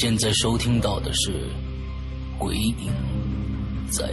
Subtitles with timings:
[0.00, 1.32] 现在收听到的是
[2.38, 2.92] 《鬼影
[3.90, 4.10] 在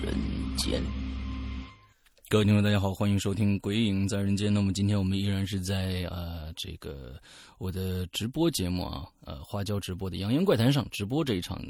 [0.00, 0.14] 人
[0.56, 0.80] 间》。
[2.28, 4.48] 各位听众，大家好，欢迎收听《鬼影在人间》。
[4.52, 7.20] 那么今天我们依然是在呃这个
[7.58, 11.60] 我的直播节目啊，呃花椒直播的《扬言怪谈》上直播这一场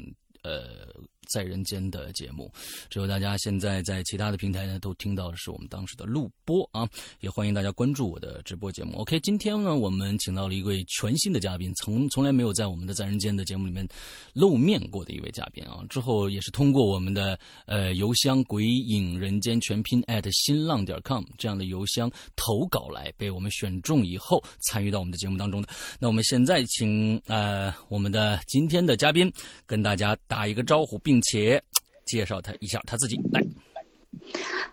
[0.43, 0.85] 呃
[1.25, 2.51] 在人间的节目。
[2.89, 6.87] 只有大家现在在其他的平台呢都听到的是我们当时的录播啊，
[7.19, 8.97] 也欢迎大家关注我的直播节目。
[8.97, 13.87] OK，今天呢我们请到了一位全新的嘉宾，从从来没有在我们的在人间的节目里面
[14.33, 15.83] 露面过的一位嘉宾啊。
[15.89, 25.69] 之后也是通过我们的呃邮箱“鬼影人间全拼 ”at 新浪点 com 这样的邮箱投稿来，被我们选中以后参与到我们的节目当中的。
[25.99, 29.31] 那我们现在请呃我们的今天的嘉宾
[29.65, 31.63] 跟大家打一个招呼，并且
[32.05, 33.19] 介绍他一下他自己。
[33.31, 33.41] 来。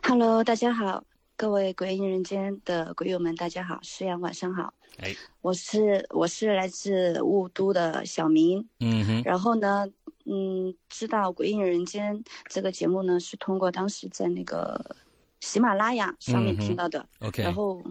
[0.03, 1.05] Hello，大家好，
[1.37, 9.87] 各位鬼影人间的鬼友们，大家好，石阳晚上好，哎，我是我是来自雾都的小明，嗯哼，然后呢，
[10.25, 14.97] 嗯，知道鬼影人间这个节目呢，是通过当时在那个
[15.41, 17.83] 喜马拉雅上面听到的，OK，然后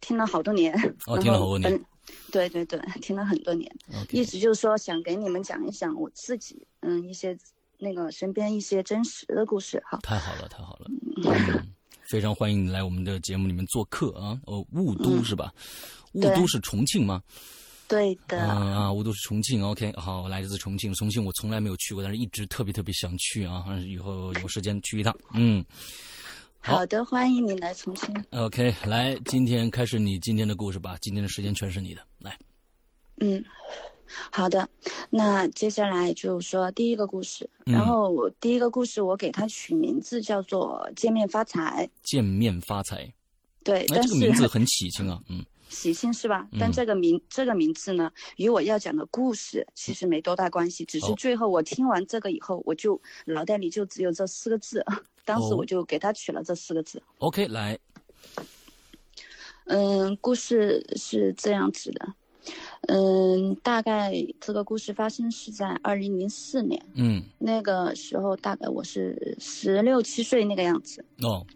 [0.00, 0.74] 听了好多年，
[1.06, 1.84] 哦，听了好多年，
[2.30, 3.70] 对对对，听了很多年
[4.02, 7.36] ，OK，一直就是说想给你们讲一讲我自己，嗯，一些
[7.82, 9.98] 那个身边一些真实的故事哈。
[10.04, 10.86] 太好了，太好了，
[11.24, 11.66] 嗯，
[12.02, 14.40] 非常欢迎你来我们的节目里面做客啊！
[14.46, 15.52] 哦，雾都嗯是吧？
[16.12, 17.20] 雾对都是重庆吗？
[17.88, 19.64] 对的，啊啊，雾都是重庆。
[19.64, 23.64] OK，好，我来自重庆，重庆我从来没有去过，但是一直特别特别想去啊！
[23.84, 25.12] 以后有时间去一趟。
[25.34, 25.64] 嗯
[26.60, 28.14] 好好的，欢迎你来重庆。
[28.30, 32.38] ，OK，来，今天开始你今天的故事吧，今天的时间全是你的，来。
[33.16, 33.44] 嗯，
[34.30, 34.68] 好的，
[35.10, 37.74] 那接下来就说第一个故事，嗯。
[37.74, 41.88] 然后我第一个故事我给它取名字叫做“见面发财。
[42.02, 43.12] 见面发财，”，
[43.64, 45.44] 对，哎，但这个名字 很喜庆啊，嗯。
[45.68, 46.46] 喜庆是吧？
[46.52, 46.58] 嗯。
[46.60, 51.14] 但这个名这个名字呢，与我要讲的故事其实没多大关系，只是哦。
[51.16, 54.84] 最后我听完这个以后，我就脑袋里就只有这四个字，
[55.24, 55.56] 当时哦。
[55.56, 57.02] 我就给它取了这四个字。
[57.18, 57.78] ，OK，来，
[59.64, 62.14] 嗯，故事是这样子的，
[62.88, 66.82] 嗯，大概这个故事发生是在二零零四年。
[66.94, 71.04] 嗯，那个时候大概我是十六七岁那个样子。
[71.22, 71.46] 哦，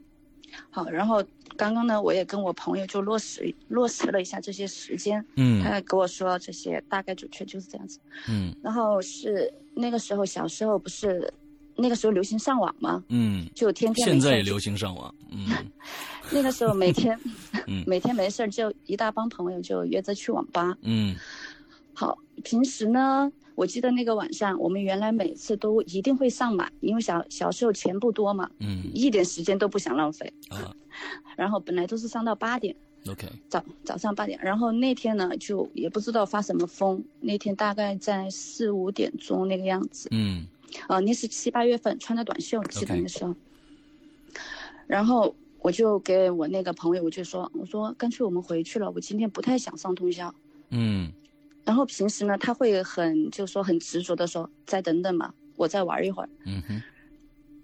[0.71, 1.23] 好，然后
[1.57, 7.99] 刚刚呢，我也跟我朋友就落实落实了一下这些时间，嗯他也跟我说这些大概准确就是这样子。
[8.29, 11.33] 嗯然后是那个时候小时候不是
[11.77, 13.03] 那个时候流行上网吗？
[13.09, 15.47] 嗯，就天天现在也流行上网，嗯
[16.31, 17.19] 那个时候每天
[17.67, 17.85] 嗯。
[17.87, 20.77] 每天没事儿就一大帮朋友就约着去网吧。
[20.83, 21.15] 嗯。
[21.95, 28.83] 好，平时呢，我记得那个晚上我们原来每次都一定会上满，因为小小时候钱不多嘛，嗯。
[28.93, 30.33] 一点时间都不想浪费。
[30.49, 30.75] 啊。
[31.37, 32.75] 然后本来都是上到八点
[33.07, 34.39] ，，OK，早早上八点。
[34.43, 40.47] 然后那天呢，就也不知道发什么疯，那天大概在四五点钟那个样子，嗯。
[40.89, 43.35] 呃，那是七八月份，穿的短袖，记得 OK 那时候。
[44.87, 45.35] 然后
[45.67, 50.33] 我就给我那个朋友，我就说，我说干脆我们回去了，我今天不太想上通宵。
[50.71, 51.13] 嗯
[51.65, 56.29] 然后平时呢，他会很就说很执着的说，再等等嘛，我再玩一会儿。
[56.45, 56.81] 嗯哼，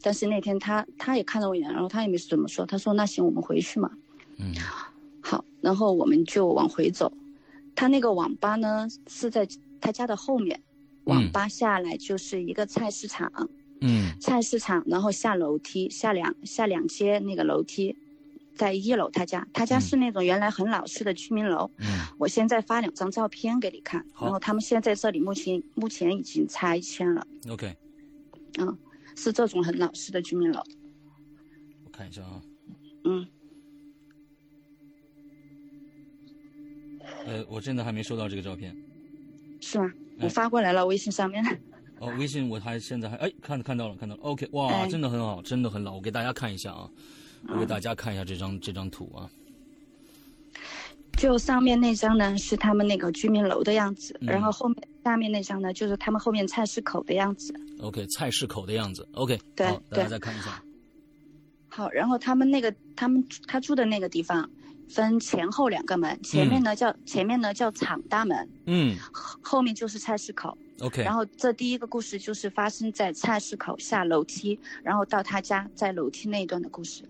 [0.00, 3.88] 但是那天他他也看了我一眼，然后他也没怎么说，他说那行我们回去嘛。
[4.38, 4.52] 嗯
[5.22, 7.12] 好，然后我们就往回走。
[7.76, 9.46] 他那个网吧呢是在
[9.80, 10.60] 他家的后面，
[11.04, 13.30] 网吧下来就是一个菜市场，
[13.80, 17.96] 嗯菜市场，然后下楼梯，下两下两阶那个楼梯，
[18.54, 21.70] 在一楼他家，他家是那种原来很老式的居民楼。
[21.78, 21.86] 嗯
[22.18, 27.74] 我现在发两张照片给你看，然后他们现在这里目前目前已经拆迁了，，OK，
[28.58, 28.78] 嗯，
[29.16, 30.62] 是这种很老式的居民楼，
[31.84, 32.40] 我看一下啊，
[33.04, 33.26] 嗯，
[37.26, 38.76] 呃，我现在还没收到这个照片。
[39.60, 39.90] 是吗？
[40.18, 41.42] 哎我发过来了，微信上面。
[41.98, 45.94] 哦，微信我还现在还哎看看到了看到了，OK，哇，哎真的很好，真的很老。
[45.94, 46.88] 我给大家看一下啊，
[47.48, 49.28] 我给大家看一下这张这张图啊。
[51.18, 57.54] 就上面那张呢是他们那个居民楼的样子，嗯然后后面下面那张呢就是他们后面菜市口的样子。
[57.80, 59.06] OK，菜市口的样子。
[59.12, 60.62] OK，对好，大家再看一下。
[61.68, 64.48] 好，然后他们那个他们他住的那个地方
[64.88, 70.56] 分前后两个门，前面呢叫前面呢叫厂大门，嗯后后面就是菜市口。
[70.80, 77.04] ，OK，然后这第一个故事就是发生在菜市口下楼梯，然后到他家在楼梯那一段的故事。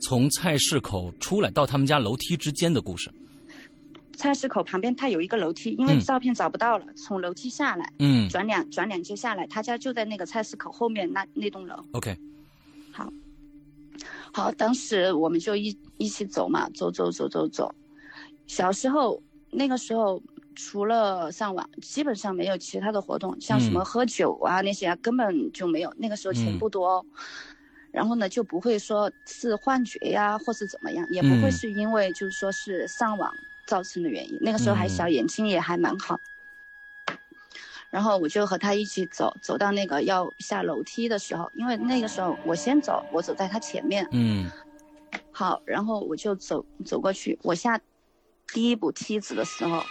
[0.00, 3.10] 从菜市口出来到他们家楼梯之间的故事。
[4.16, 11.84] 菜市口旁边它有一个楼梯，因为嗯照片找不到了，从楼梯下来，嗯转两转两阶下来，他家就在那个菜市口后面那那栋楼。
[11.92, 12.16] ，OK，
[12.92, 13.12] 好，
[14.32, 17.74] 好，当时我们就一一起走嘛，走走走走走。
[18.46, 19.20] 小时候
[19.50, 20.22] 那个时候，
[20.54, 25.92] 除了上网，基本上没有其他的活动，像什么嗯喝酒啊、那些啊，根本就没有。
[25.96, 27.06] 那个时候钱嗯不多哦，
[27.94, 33.32] 然后呢就不会说是幻觉呀，或是怎么样，也不会嗯是因为就是说是上网
[33.66, 34.36] 造成的原因。
[34.40, 36.20] 那个时候还小，嗯眼睛也还蛮好。
[37.90, 44.04] 然后我就和他一起走，走到那个要下楼梯的时候，因为那个时候我先走，我走在他前面。
[44.10, 44.50] 嗯
[45.30, 47.80] 好，然后我就走走过去，我下
[48.48, 49.84] 第一步梯子的时候，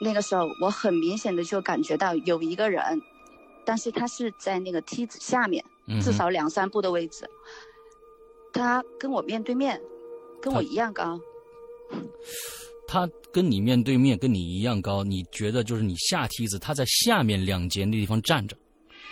[0.00, 3.02] 那个时候我很明显的就感觉到有一个人，
[3.64, 5.64] 但是他是在那个梯子下面，
[6.00, 7.28] 至少两三步的位置，
[8.52, 9.80] 他跟我面对面，
[10.40, 11.20] 跟我一样高，
[12.86, 18.56] 他跟你面对面，跟你一样高，你觉得就是你下梯子，他在下面两节那地方站着。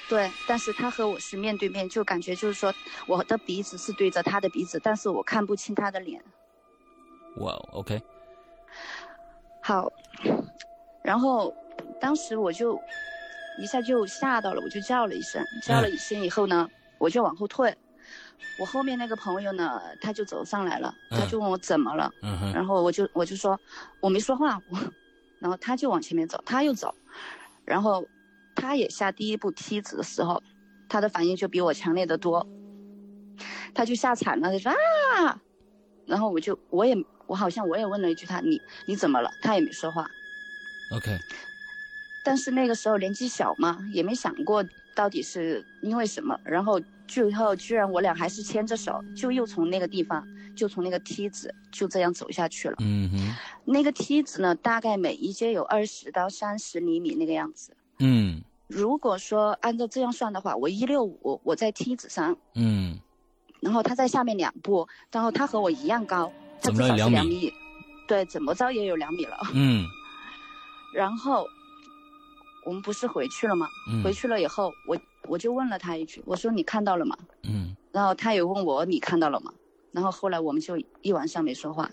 [0.09, 2.75] 对，但是他和我是面对面，就感觉就是说
[3.07, 6.21] 我的鼻子是对着他的鼻子，但是我看不清他的脸。
[7.37, 8.03] 哇，OK，
[9.63, 9.93] 好，
[11.05, 11.55] 然后
[12.01, 12.77] 当时我就
[13.58, 16.69] 一下就吓到了，我就叫了一声，叫了一声以后呢，
[16.99, 17.76] 我就往后退。
[18.58, 23.58] 我后面那个朋友呢，他就走上来了，他就问我怎么了，嗯，然后我就我就说
[24.00, 24.79] 我没说话，我，
[25.38, 26.94] 然后他就往前面走，他又走，
[27.64, 28.06] 然后
[28.55, 30.43] 他也下第一步梯子的时候，
[30.88, 32.47] 他的反应就比我强烈的多，
[33.75, 35.41] 他就吓惨了，他说啊，
[36.06, 36.94] 然后我就我也
[37.26, 40.06] 我好像我也问了一句他你你怎么了，他也没说话
[40.93, 41.19] ，OK，
[42.23, 44.65] 但是那个时候年纪小嘛，也没想过
[44.95, 52.77] 到底是因为什么，然后最后居然我俩还是牵着手，就又从那个地方，就从那个梯子就这样走下去了。
[52.81, 53.35] 嗯哼，
[53.65, 57.77] 那个梯子呢，大概每一阶有二十到三十厘米那个样子。
[57.99, 62.99] 嗯如果说按照这样算的话，我一六五，我在梯子上，嗯
[63.61, 66.33] 然后他在下面两步，然后他和我一样高，
[66.63, 67.53] 他至少是两米，
[68.07, 69.37] 对，怎么着也有两米了。
[69.55, 69.85] 嗯
[70.95, 71.47] 然后
[72.65, 73.67] 我们不是回去了吗？
[73.91, 74.99] 嗯，回去了以后，我
[75.29, 77.17] 我就问了他一句，我说你看到了吗？
[77.45, 79.53] 嗯然后他也问我你看到了吗？
[79.91, 81.91] 然后后来我们就一晚上没说话，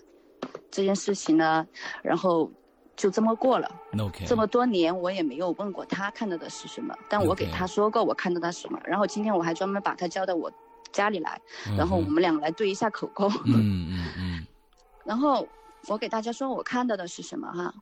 [0.70, 1.66] 这件事情呢，
[2.02, 2.48] 然后
[2.96, 3.68] 就这么过了。
[3.98, 8.78] ，OK，这么多年我也没有问过他看到的是什么，但我给他说过我看到的是什么。
[8.84, 10.48] 然后今天我还专门把他叫到我
[10.92, 13.28] 家里来，嗯然后我们两个来对一下口供。
[13.46, 14.46] 嗯嗯嗯
[15.04, 15.48] 然后
[15.88, 17.74] 我给大家说我看到的是什么哈。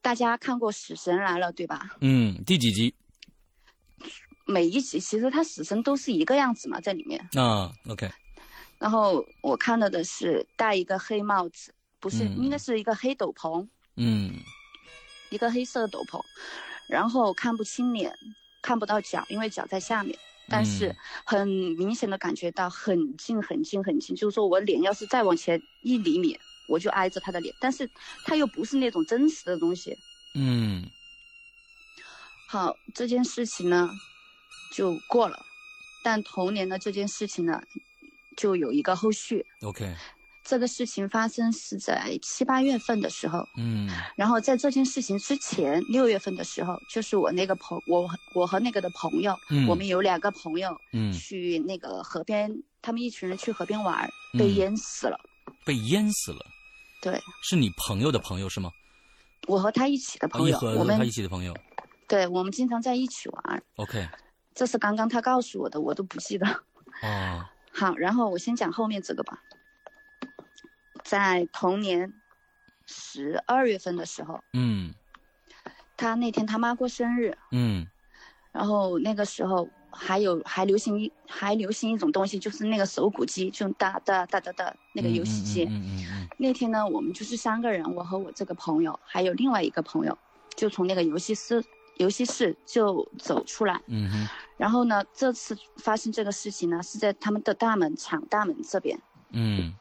[0.00, 1.96] 大家看过《死神来了》对吧？
[2.00, 2.94] 嗯，第几集
[4.46, 7.20] 每一集其实他死神都是一个样子嘛，在里面。
[7.34, 8.10] 啊？OK，
[8.78, 13.66] 然后我看到的是戴一个黑帽子，不是，嗯应该是一个黑斗篷，
[13.96, 14.32] 嗯
[15.30, 16.18] 一个黑色的斗篷，
[16.88, 18.10] 然后看不清脸，
[18.62, 20.16] 看不到脚，因为脚在下面。
[20.50, 27.90] 但是嗯很明显的感觉到很近很近很近，就是说我脸要是再往前一厘米，我就挨着他的脸，但是
[28.24, 29.96] 他又不是那种真实的东西。
[30.34, 30.88] 嗯。
[32.46, 33.90] 好，这件事情呢
[34.72, 35.44] 就过了，
[36.02, 37.60] 但同年的这件事情呢
[38.36, 39.44] 就有一个后续。
[39.62, 39.94] ，OK，
[40.44, 43.86] 这个事情发生是在七八月份的时候，嗯。
[44.16, 51.12] 然后在这件事情之前，六月份的时候，就是我那个朋我我和那个的朋友，嗯，我们有两个朋友嗯。
[51.12, 54.08] 去那个河边，他们一群人去河边玩，
[54.38, 54.54] 被嗯。
[54.54, 55.20] 淹死了。
[55.66, 56.46] 被淹死了，
[57.00, 58.70] 对是你朋友的朋友是吗？
[59.46, 61.56] 我和他一起的啊，朋友，我们他一起的朋友
[62.06, 63.62] 对我们经常在一起玩儿。
[63.76, 64.08] ，OK，
[64.54, 66.46] 这是刚刚他告诉我的，我都不记得。
[67.02, 69.40] 哦，好，然后我先讲后面这个吧。
[71.04, 72.12] 在同年
[72.86, 74.92] 十二月份的时候，嗯
[75.96, 77.86] 他那天他妈过生日，嗯
[78.52, 85.64] 然后那个时候还有还流行一还流行一种东西，就是那个手鼓机，就哒哒哒哒哒那个游戏机。
[85.64, 90.16] 嗯嗯嗯那天呢，我们就是三个人，我和我这个朋友，还有另外一个朋友，
[90.54, 91.64] 就从那个游戏室
[91.96, 93.80] 游戏室就走出来。
[93.86, 98.98] 嗯哼然后呢，这次发生这个事情呢，是在他们的大门厂大门这边。
[99.30, 99.74] 嗯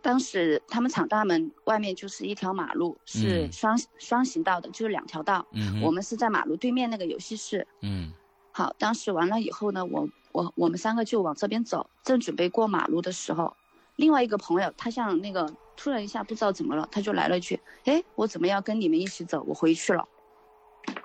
[0.00, 5.46] 当时他们厂大门外面就是一条马路，是嗯双、双行道的，就是两条道。
[5.52, 7.66] 嗯，我们是在马路对面那个游戏室。
[7.82, 8.10] 嗯
[8.58, 13.56] 好，当时完了以后呢，我我我们三个就往这边走，正准备过马路的时候，
[13.94, 19.44] 另外一个朋友他像那个突然一下不知道怎么了，他就来了一句：“哎，我怎么要跟你们一起走？
[19.46, 20.04] 我回去了。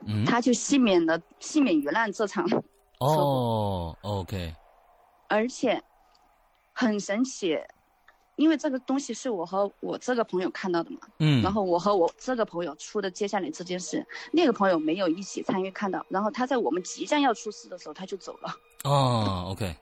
[0.07, 2.43] 嗯，他就幸免了幸免于难这场，
[2.99, 4.55] 哦，OK，
[5.27, 5.79] 而且
[6.73, 7.55] 很神奇，
[8.35, 18.55] 因为这个东西是我和我这个朋友看到的嘛，嗯，然后我和我这个朋友出的接下来这件事，那个朋友没有一起参与看到，然后他在我们即将要出事的时候他就走了。
[18.83, 19.75] 哦，OK，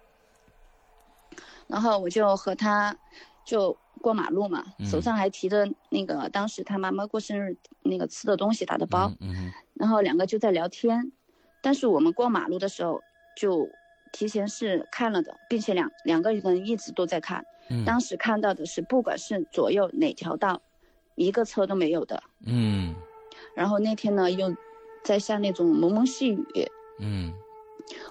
[1.68, 2.96] 然后我就和他
[3.46, 11.12] 就过马路嘛，嗯手上还提着那个当时他妈妈过生日那个吃的东西打的包，嗯哼，然后两个就在聊天。
[11.64, 13.02] 但是我们过马路的时候
[13.38, 13.70] 就
[14.12, 17.46] 提前是看了的，并且两两个人一直都在看。
[17.70, 20.62] 嗯，当时看到的是，不管是左右哪条道，
[21.16, 22.22] 一个车都没有的。
[22.46, 22.96] 嗯。
[23.56, 24.56] 然后那天呢又
[25.04, 26.42] 在下那种蒙蒙细雨，
[27.00, 27.34] 嗯。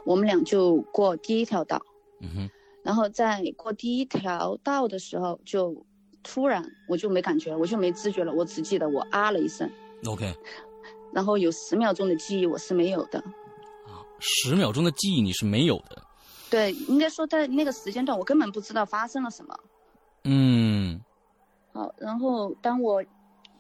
[0.04, 1.80] 我们俩就过第一条道。
[2.20, 2.50] 嗯哼，
[2.82, 5.86] 然后在过第一条道的时候，就
[6.22, 9.70] 突然我就没感觉，我就没知觉了，我只记得我啊了一声
[10.04, 10.34] ，OK，
[11.14, 13.24] 然后有十秒钟的记忆我是没有的。
[14.18, 16.02] 十秒钟的记忆你是没有的，
[16.50, 19.54] 对，应该说在那个时间段，我根本不知道发生了什么。
[20.24, 21.00] 嗯
[21.72, 23.02] 好，然后当我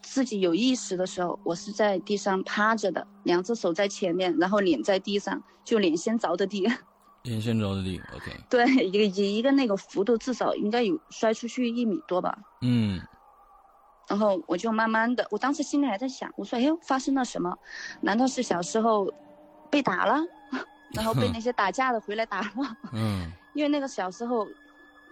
[0.02, 6.68] 自己有意识的时候，我是在地上趴着的，两只手在前面，然后脸在地上，就脸先着的地。
[7.22, 12.36] 脸先着的地，OK，对，一个以一个那个幅度，至少应该有摔出去一米多吧。
[12.62, 13.00] 嗯
[14.08, 17.56] 然后我就慢慢的，我当时心里还在想，我说，哎呦，发生了什么？
[18.00, 19.06] 难道是小时候
[19.70, 20.14] 被打了，
[20.92, 22.76] 然后被那些打架的回来打了？
[22.92, 24.46] 嗯 因为那个小时候，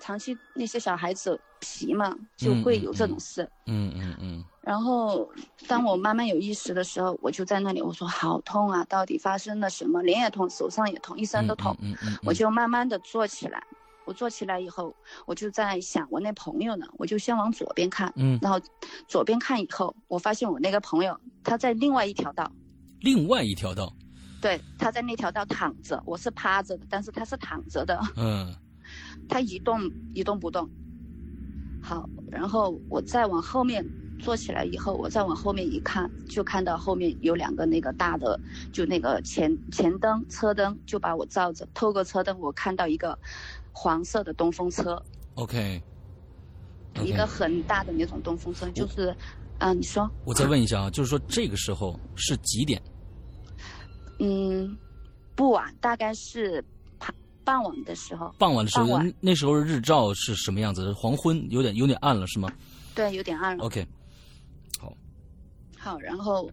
[0.01, 3.43] 长期那些小孩子皮嘛，就会有这种事。
[3.67, 5.29] 嗯嗯嗯然后
[5.67, 10.03] 当我慢慢有意识的时候，我就在那里，我说好痛啊，到底发生了什么？
[10.03, 11.77] 脸也痛，手上也痛，一身都痛。
[11.81, 13.61] 嗯嗯，我就慢慢的坐起来，
[14.05, 14.95] 我坐起来以后，
[15.27, 18.61] 我就在想我那朋友呢，我就先往左边看，嗯，然后
[19.09, 22.49] 左边看以后，我发现我那个朋友他在另外一条道，
[23.01, 23.91] 另外一条道，
[24.41, 28.55] 对，他在那条道躺着，我是趴着的，但是他是躺着的，嗯。
[29.29, 29.83] 他一动
[30.15, 30.67] 一动不动。
[31.83, 33.85] 好，然后我再往后面
[34.19, 38.41] 坐起来以后，我再往后面一看，就看到后面有两个那个大的，
[38.73, 43.19] 就那个前前灯车灯就把我照着，透过车灯我看到一个
[43.73, 45.03] 黄色的东风车
[45.35, 45.83] ，，OK，
[47.05, 49.15] 一个很大的那种东风车，就是，
[49.59, 52.83] 啊、你说，我再问一下啊，就是说这个时候是几点？
[54.19, 54.77] 嗯，
[55.35, 56.65] 不晚，大概是
[56.99, 60.93] 傍傍晚的时候，傍晚的时候傍晚，那时候日照是什么样子？
[60.93, 62.51] 黄昏，有点有点暗了，是吗？
[62.95, 63.65] 对，有点暗了。
[63.65, 63.87] ？OK，
[64.81, 64.93] 好，
[65.79, 66.51] 好然后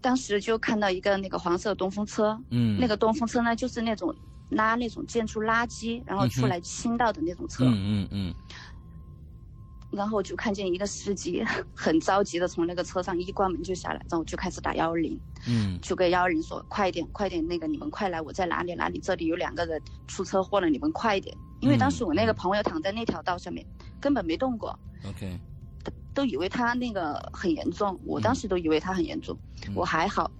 [0.00, 4.14] 当时就看到一个那个黄色的东风车，嗯，那个东风车呢，就是那种
[4.50, 7.64] 拉那种建筑垃圾，然后出来倾倒的那种车。
[7.64, 8.34] 嗯嗯嗯
[9.92, 11.44] 然后我就看见一个司机
[11.74, 15.78] 很着急的从那个车上一关门就下来，然后就开始打幺二零，嗯。
[15.82, 21.36] 就跟幺二零说快一点，快点，那个你们快来，我在哪里哪里，这里有两个人出车祸了，你们快一点。
[21.60, 23.64] 因为当时我那个朋友躺在那条道上面，
[24.00, 24.76] 根本没动过
[25.08, 25.38] ，，OK，
[26.12, 29.74] 都以为他那个很严重，我当时都以为他很严重，嗯。
[29.76, 30.30] 我还好。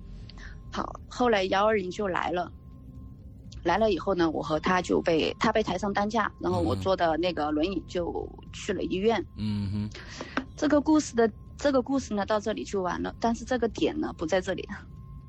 [0.72, 2.50] 好，后来幺二零就来了，
[3.62, 9.24] 来了以后呢，我和他就被他被抬上担架，然后我嗯坐的那个轮椅就去了医院。
[9.36, 9.90] 嗯哼，
[10.56, 14.68] 这个故事的这个故事呢到这里就完了，但是这个点呢不在这里，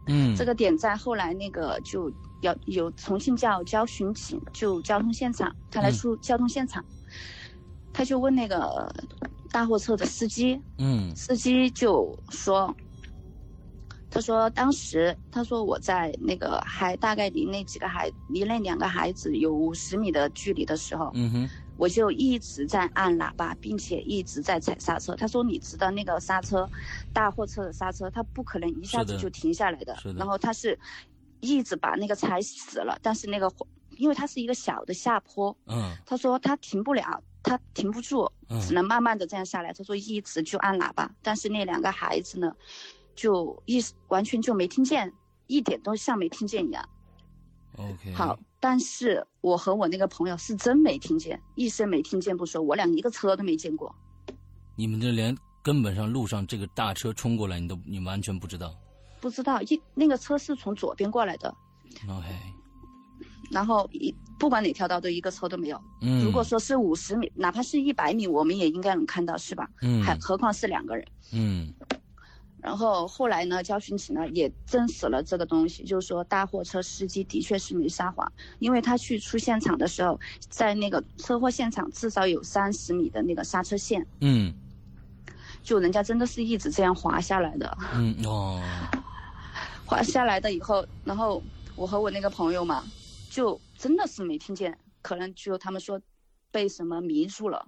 [0.08, 2.12] 嗯，这个点在后来那个就
[2.42, 5.94] 要有重庆叫交巡警，就交通现场，他来嗯。
[5.94, 6.84] 出交通现场，
[7.94, 8.92] 他就问那个
[9.52, 11.16] 大货车的司机，嗯。
[11.16, 12.76] 司机就说，
[14.14, 25.16] 他说当时他说我在那个还大概离那几个孩离那两个孩子有五十米的距离的时候，嗯哼，我就一直在按喇叭，并且一直在踩刹车。
[25.16, 26.70] 他说你知道那个刹车，
[27.12, 29.96] 大货车的刹车，它不可能一下子就停下来的。
[29.96, 30.78] 是的然后他是
[31.40, 33.52] 一直把那个踩死了，但是那个
[33.98, 39.74] 因为它是一个小的下坡，嗯他说他停不了，他停不住，嗯只能慢慢的这样下来。
[39.74, 42.56] 他说一直就按喇叭，但是那两个孩子呢，
[43.16, 45.12] 就一完全就没听见，
[45.48, 46.88] 一点都像没听见一样。
[47.78, 53.94] ，OK，好，，但是我和我那个朋友是真没听见，一声没听见不说，我俩一个车都没见过。
[54.76, 58.74] 你们这连根本上路上这个大车冲过来，你都你完全不知道
[59.22, 61.54] 不知道一那个车是从左边过来的
[62.10, 62.28] ，，OK，
[63.52, 65.80] 然后一不管哪条道都一个车都没有。
[66.02, 69.70] 嗯，如果说是五十米，哪怕是一百米，我们也应该能看到，是吧？
[69.82, 71.08] 嗯，还何况是两个人。
[71.32, 71.74] 嗯。
[72.64, 80.18] 然后后来呢，交巡警呢也证实了这个东西，就是说大货车司机的确是没撒谎，因为他去出现场的时候，
[80.50, 84.54] 在那个车祸现场至少有三十米的那个刹车线，嗯，
[85.62, 88.64] 就人家真的是一直这样滑下来的， 嗯哦，
[89.86, 91.44] 滑下来的以后，然后
[91.76, 92.86] 我和我那个朋友嘛，
[93.30, 96.00] 就真的是没听见，可能就他们说
[96.50, 97.68] 被什么迷住了，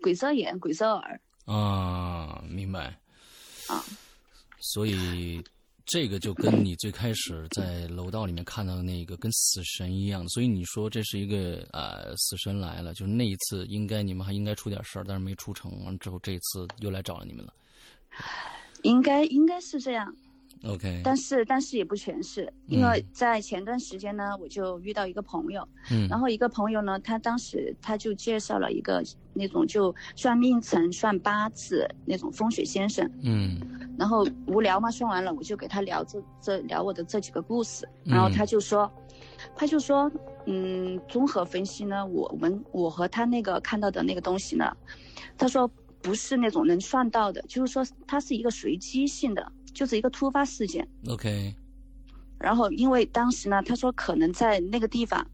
[0.00, 3.00] 鬼遮眼、鬼遮耳啊，明白。
[3.66, 3.82] 啊。
[4.60, 5.42] 所以，
[5.86, 10.28] 这个就跟你最开始在楼道里面看到的那个跟死神一样。
[10.28, 15.84] 所以你说这是一个呃死神来了，就是那一次应该你们还应该出点事儿，但是没出成。
[15.84, 17.52] 完之后这一次又来找了你们了，
[18.82, 20.14] 应该应该是这样。
[20.64, 33.58] OK，但是但是也不全是，因为在前段时间呢，我就遇到一个朋友，嗯，然后一个朋友呢，他当时他就介绍了一个那种就算命层、算八字那种风水先生，嗯，
[33.98, 38.90] 然后无聊嘛，算完了我就给他聊这这聊我的这几个故事，然后他就说，
[39.54, 40.10] 他就说，
[40.46, 44.76] 嗯，综合分析呢，我们我和他那个看到的那个东西呢，
[45.36, 45.70] 他说
[46.02, 49.52] 不是那种能算到的，就是说它是一个随机性的。
[49.78, 51.54] 就是一个突发事件，OK。
[52.40, 55.24] 然后因为当时呢，他说可能在那个地方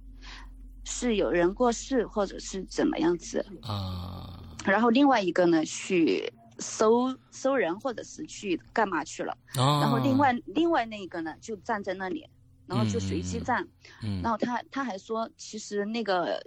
[0.84, 4.38] 是有人过世，或者是怎么样子啊。
[4.66, 9.32] 然后另外一个呢，去搜搜人，或者是去干嘛去了。
[9.54, 9.80] 啊。
[9.80, 12.28] 然后另外另外那一个呢，就站在那里，
[12.66, 13.66] 然后就随机站。
[14.02, 14.20] 嗯。
[14.22, 16.38] 然后他他还说，其实那个。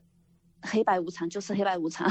[0.67, 2.07] 黑白无常就是黑白无常，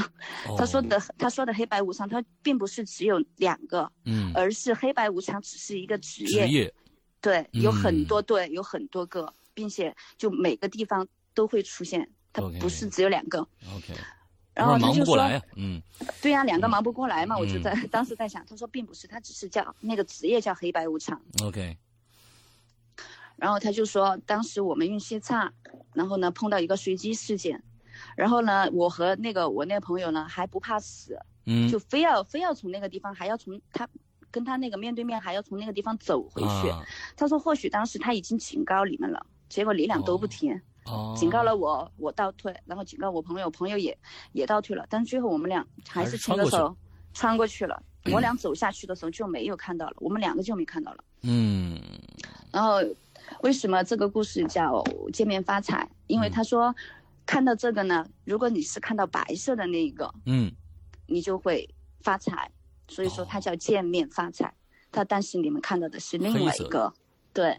[0.47, 6.73] 哦、 他说的他说的黑白无常，他并不是只有两个，嗯，而是黑白无常只是一个职业，职业，
[7.21, 13.39] 对，有很多、嗯、对，有很多个，并且就每个地方都会出现，它不是只有两个。
[13.75, 13.93] OK，
[14.53, 15.17] 然后他就说，
[15.55, 15.81] 嗯，
[16.21, 21.21] 对呀、啊，两个忙不过来嘛，嗯、我就在当时在想，他说并不是，他只是叫那个职业叫黑白无常。
[21.43, 21.77] OK，
[23.35, 25.53] 然后他就说，当时我们运气差，
[25.93, 27.63] 然后呢碰到一个随机事件。
[28.17, 33.87] 然后呢，我和那个我那个朋友呢还不怕死，嗯，就非要非要从那个地方，还要从他
[34.31, 36.69] 跟他那个面对面，还要从那个地方走回去。
[36.69, 36.83] 啊、
[37.15, 43.95] 他说或许当时他已经警告你们了，结果你俩都不听，哦、警告了我，我倒退，然后警告我朋友，朋友也
[44.31, 46.75] 也倒退了，但最后我们俩还是牵着手
[47.13, 47.79] 穿过去了。
[48.05, 51.03] 嗯、我俩走下去的时候就没有看到了，我们两个就没看到了。
[51.21, 51.79] 嗯，
[52.51, 52.77] 然后
[53.41, 55.87] 为什么这个故事叫见面发财？
[56.07, 56.75] 因为他说。
[57.27, 60.51] 看到这个呢，如果你是看到白色的那一个，嗯，
[61.05, 61.69] 你就会
[62.01, 62.49] 发财，
[62.87, 64.51] 所以说它叫见面发财。
[64.89, 66.91] 它、但是你们看到的是另外一个，
[67.33, 67.55] 对。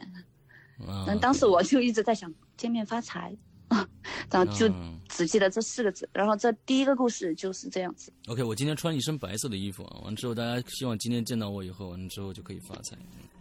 [0.80, 3.36] 嗯、啊，当时我就一直在想见面发财，
[4.30, 4.72] 然后就
[5.08, 6.08] 只记得这四个字。
[6.12, 8.10] 然后这第一个故事就是这样子。
[8.28, 12.96] OK，我今天穿一身白色的衣服啊，完之后大家希望今天见到我以后，完之后就可以发财。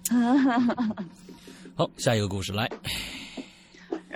[1.76, 2.70] 好，下一个故事来。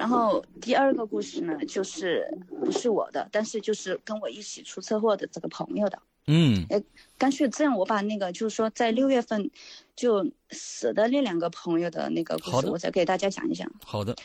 [0.01, 2.27] 然后第二个故事呢，就是
[2.59, 6.01] 不是我的，但是就是跟我一起出车祸的这个朋友的。
[6.25, 6.81] 嗯，哎，
[7.19, 9.51] 干脆这样，我把那个就是说在六月份
[9.95, 13.71] 就死的那两个朋友的那个故事，我再给大家讲一讲。
[13.85, 14.15] 好的。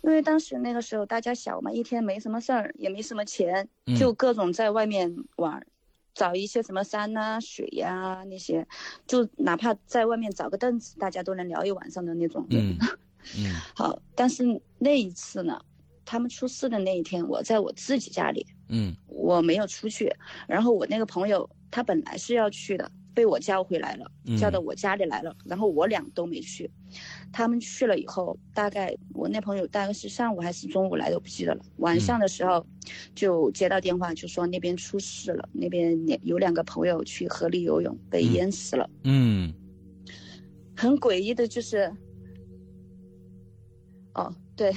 [0.00, 5.62] 因为当时那个时候大家小嘛，一天没什么事儿，也没什么钱，嗯、就各种在外面玩，
[6.14, 8.66] 找一些什么山呐、啊、水呀、啊、那些，
[9.06, 12.46] 就哪怕在外面找个凳子，大家都能聊一晚上的那种。
[12.48, 12.78] 嗯。
[13.36, 14.44] 嗯，好，但是
[14.78, 15.60] 那一次呢，
[16.04, 20.12] 他们出事的那一天，我在我自己家里，嗯，我没有出去。
[20.48, 25.34] 然后我那个朋友他本来是要去的，被我叫回来了，叫到我家里来了。
[25.44, 26.70] 然后我俩都没去，
[27.32, 31.64] 他们去了以后，大概我那朋友大概是上午还是中午来的，我不记得了。
[31.76, 32.66] 晚上的时候，
[33.14, 38.90] 就接到电话，就说那边出事了，那边有两个朋友去河里游泳被淹死了。
[39.04, 39.52] 嗯，
[40.76, 41.90] 很诡异的就是。
[44.14, 44.74] 哦，对，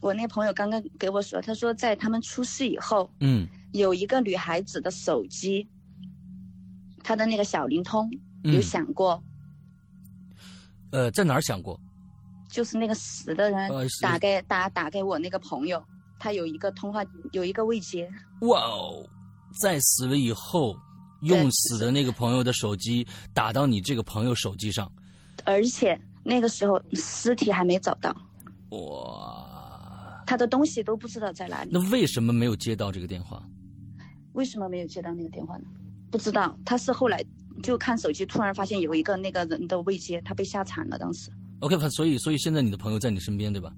[0.00, 5.66] 我那朋友刚刚给我说，他说在他们出事以后，嗯，有一个女孩子的手机，
[7.02, 8.10] 她的那个小灵通
[8.42, 9.22] 有响过。
[10.90, 11.80] 呃，在哪儿响过？
[12.50, 15.82] 就是那个死的人呃打给打打给我那个朋友，
[16.18, 18.10] 他有一个通话，有一个未接。
[18.42, 19.08] 哇哦，
[19.60, 20.76] 在死了以后，
[21.22, 24.90] 用死的那个朋友的手机打到你这个朋友手机上，
[25.44, 25.98] 而且。
[26.28, 28.14] 那个时候尸体还没找到，
[28.76, 30.22] 哇！
[30.26, 31.70] 他的东西都不知道在哪里。
[31.72, 33.42] 那为什么没有接到这个电话？
[34.34, 35.64] 为什么没有接到那个电话呢？
[36.10, 37.24] 不知道，他是后来
[37.62, 40.98] 就看手机，突然发现有一个那个人的未接，他被吓惨了。
[40.98, 41.30] 当时。
[41.60, 43.72] OK，所以所以现在你的朋友在你身边，对吧？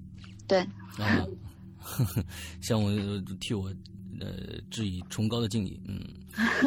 [0.45, 0.59] 对。
[0.99, 1.25] 啊，
[2.59, 2.91] 像我
[3.39, 3.73] 替我
[4.21, 4.27] 呃
[4.69, 5.81] 致以崇高的敬意。
[5.87, 5.99] 嗯，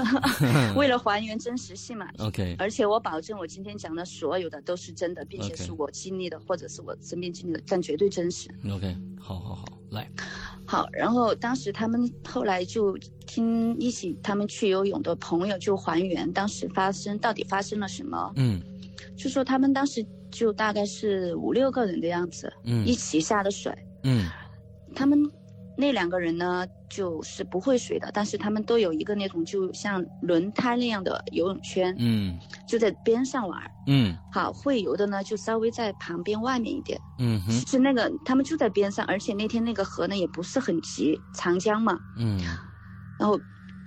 [0.77, 2.07] 为了还原真实性嘛。
[2.19, 8.51] OK，而且我保证，我今天讲的所有的都是真的，并且是我经历的或者是我身边经历的，但绝对真实。
[8.71, 10.11] OK，好好好，来，
[10.67, 18.61] 好，然后当时他们后来就听一起他们去游泳的朋友就还原当时发生到底发生了什么，嗯
[19.17, 23.73] 就说他们当时就大概是五六个人的样子，嗯一起下的水。
[24.03, 24.29] 嗯
[24.95, 25.19] 他们
[25.77, 33.71] 那两个人呢，就是不会水的，但是他们都有一个那种就像轮胎那样的游泳圈，嗯就在边上玩。
[33.87, 37.01] 嗯好，会游的呢就稍微在旁边外面一点。
[37.19, 42.39] 嗯哼其实那个他们就在边上，而且那天那个河呢也不是很急，长江嘛，嗯
[43.19, 43.41] 然后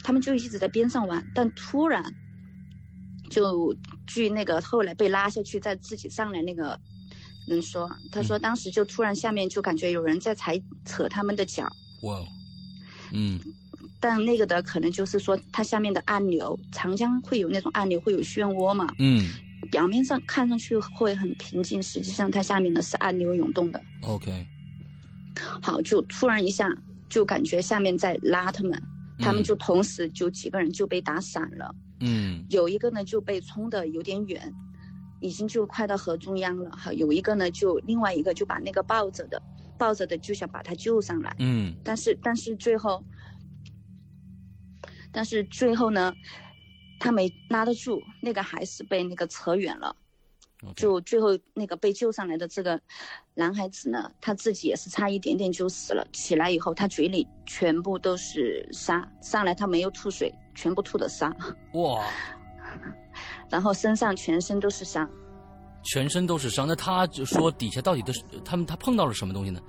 [0.03, 2.03] 他们就一直在边上玩，但突然
[3.29, 6.79] 就据那个后来被拉下去再自己上来那个
[7.47, 11.63] 人说，他说当时就突然下面就感觉有人在踩扯他们的脚，
[12.03, 12.27] 哇哦，
[13.13, 13.39] 嗯。
[13.99, 19.27] 但那个的可能就是说它下面的暗流，长江会有那种暗流，会有漩涡嘛，嗯。
[19.71, 23.81] 表面上看上去会很平静，实际上它下面呢是暗流涌动的。
[24.01, 24.45] ，OK，
[25.61, 26.69] 好，就突然一下
[27.09, 28.81] 就感觉下面在拉他们，
[29.17, 32.45] 他们就同时就几个人就被打散了，嗯。
[32.49, 34.53] 有一个呢就被冲的有点远，
[35.19, 39.41] 已经就快到河中央了哈，有一个呢就另外一个就把那个抱着的
[39.77, 43.03] 抱着的就想把他救上来，嗯但是但是最后，
[45.11, 46.13] 但是最后呢，
[46.99, 49.95] 他没拉得住，那个还是被那个扯远了。
[50.75, 52.81] 就最后那个被救上来的这个
[53.35, 56.03] 男孩子呢，他自己也是差一点点就死了。
[56.11, 61.29] 起来以后，他嘴里全部都是沙，上来他没有吐水，全部吐的沙，
[61.73, 62.03] 哇，
[63.49, 65.09] 然后身上全身都是伤。
[65.83, 69.61] 全身都是伤，那他就说底下到底都是他们他碰到了什么东西呢？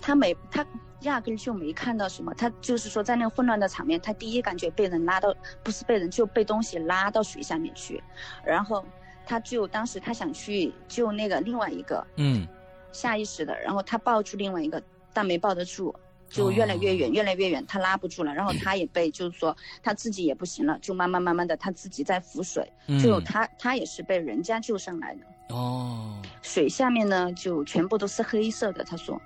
[0.00, 0.64] 他没，他
[1.00, 8.02] 压根就没看到什么，他就是说在那个混乱的场面，他第一感觉被人拉到，不是被人就被东西拉到水下面去，
[8.44, 8.82] 然后
[9.26, 12.46] 他就当时他想去救那个另外一个，嗯
[12.92, 14.82] 下意识的，然后他抱住另外一个，
[15.12, 15.94] 但没抱得住，
[16.28, 29.20] 就越来越远，越来越远，他拉不住了，然后他也被，就是说他自己也不行了，就慢慢慢慢的他自己在浮水，嗯，最后他他也是被人家救上来的，哦，水下面呢就全部都是黑色的，他说，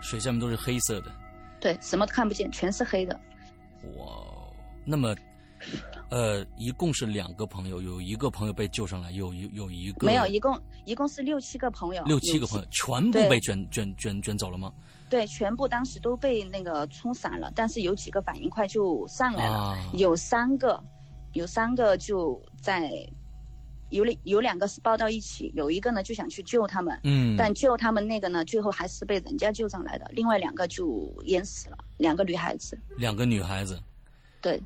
[0.00, 1.12] 水下面都是黑色的，
[1.60, 3.18] 对，什么都看不见，全是黑的，
[3.96, 4.52] 哇哦，
[4.84, 5.14] 那么。
[6.10, 14.70] 呃，一共是两个朋友，有一个朋友被救上来，有有有一个没有，一共一共是六七个朋友，六七个朋友，全部被卷卷卷卷走了吗？
[15.14, 20.82] 对，全部当时都被那个冲散了，但是有几个反应快就上来了，啊，有三个，
[21.34, 22.90] 有三个就在，
[23.90, 33.80] 有两有两个是抱到一起，有一个呢就想去救他们，嗯，但救他们那个呢，最后还是被人家救上来的，另外两个就淹死了，两个女孩子，两个女孩子，
[34.42, 34.60] 对，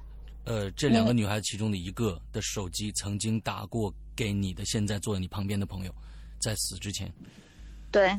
[0.44, 5.94] 呃，这两个女孩子其中的一个的手机曾经打过给你的现在坐在你旁边的朋友，
[6.38, 7.12] 在死之前，
[7.92, 8.16] 对，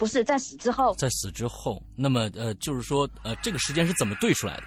[0.00, 4.62] 不是在死之后，在死之后，那么呃，就是说呃，这个时间是怎么对出来的？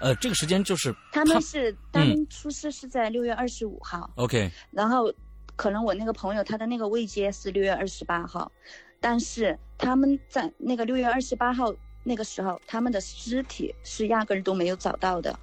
[0.00, 2.06] 呃，这个时间就是他们是他嗯。
[2.10, 5.12] 们出事是在六月二十五号，OK，然后
[5.56, 8.52] 可能我那个朋友他的那个未接是六月二十八号，
[9.00, 15.36] 但是他们在那个六月二十八号那个时候，他们的尸体是压根儿都没有找到的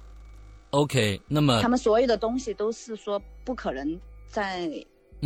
[0.70, 4.70] ，OK，那么他们所有的东西都是说不可能在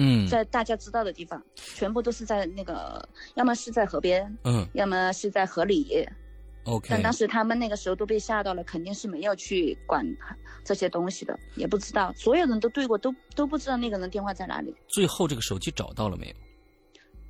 [0.01, 6.09] 嗯在大家知道的地方，全部都是在那个，要么是在河边，嗯要么是在河里。
[6.65, 10.05] OK，但当时他们那个时候都被吓到了，肯定是没有去管
[10.65, 14.75] 这些东西的，也不知道，所有人都对过，都都不知道那个人电话在哪里。
[14.87, 16.35] 最后这个手机找到了没有？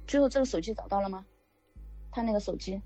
[0.07, 1.25] 最后这个手机找到了吗？
[2.11, 2.81] 他那个手机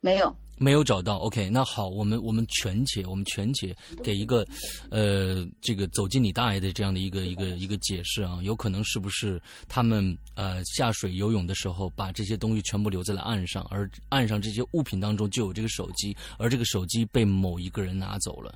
[0.00, 4.46] 没有，没有找到，OK，那好，我们我们全且我们全且给一个，
[4.90, 18.54] 呃，这个走进你大爷的这样的一个一个一个解释啊，有可能是不是他们呃下水游泳的时候把这些东西全部留在了岸上，而岸上这些物品当中就有这个手机，而这个手机被某一个人拿走了，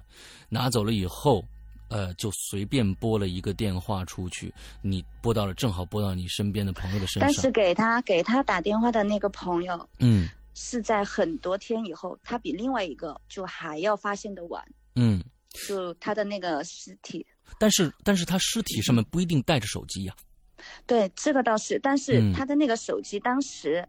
[0.48, 1.44] 拿走了以后。
[1.88, 4.50] 呃，就随便拨了一个电话出去，
[4.80, 7.28] 你拨到了，正好拨到你身边的朋友的身上。
[7.28, 14.64] 但是给他给他打电话的那个朋友嗯是在很多天以后，他比另外一个就还要发现的晚，
[14.96, 15.22] 嗯，
[15.66, 17.26] 就他的那个尸体。
[17.58, 20.14] 但是但是他尸体上面不一定带着手机呀、
[20.86, 23.86] 对，这个倒是，但是嗯他的那个手机当时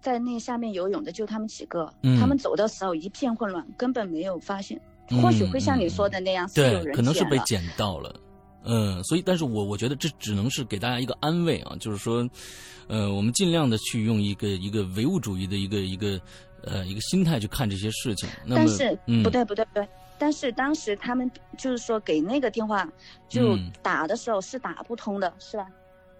[0.00, 4.78] 在那下面游泳的就他们几个，嗯他们走的时候一片混乱，根本没有发现。
[5.10, 8.18] 嗯或许会像你说的那样，是有对，人可能是被捡到了。
[8.64, 12.28] 嗯，所以，但是我我觉得这只能是给大家一个安慰啊，就是说，
[12.88, 16.20] 呃，我们尽量的去用一个一个唯物主义的一个一个
[16.62, 18.28] 呃一个心态去看这些事情。
[18.46, 22.88] 那但是嗯不对不对不对，但是当时他们就是说给那个电话
[23.28, 25.66] 就嗯打的时候是打不通的，是吧？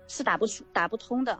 [0.06, 1.38] 是打不出打不通的。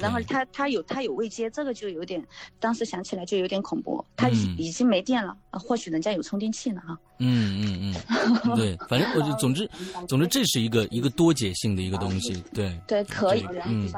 [0.00, 2.24] 然后他他有他有未接，这个就有点，
[2.58, 4.04] 当时想起来就有点恐怖。
[4.16, 6.98] 他已经没电了，啊或许人家有充电器呢啊。
[7.18, 9.68] 嗯嗯嗯， 对，反正我就总之
[10.08, 13.44] 总之这是一个一个多解性的一个东西，对，对，可以。
[13.66, 13.88] 嗯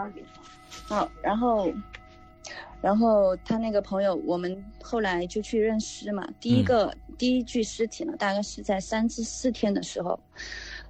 [0.91, 1.73] 嗯，然后，
[2.81, 6.27] 然后他那个朋友，我们后来就去认尸嘛。
[6.41, 10.19] 第一个、第一具尸体呢，大概是在三至四天的时候，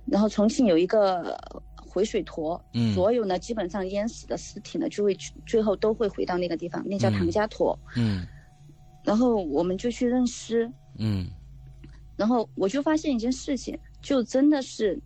[0.06, 1.38] 然后重庆有一个
[1.90, 2.94] 回水坨，嗯。
[2.94, 7.12] 所有呢基本上淹死的尸体呢，就会最后都会回到那个地方，那叫嗯。
[7.12, 7.76] 唐家坨。
[7.96, 8.26] 嗯。
[9.04, 11.28] 然后我们就去认尸，嗯。
[12.16, 14.98] 然后我就发现一件事情，就真的是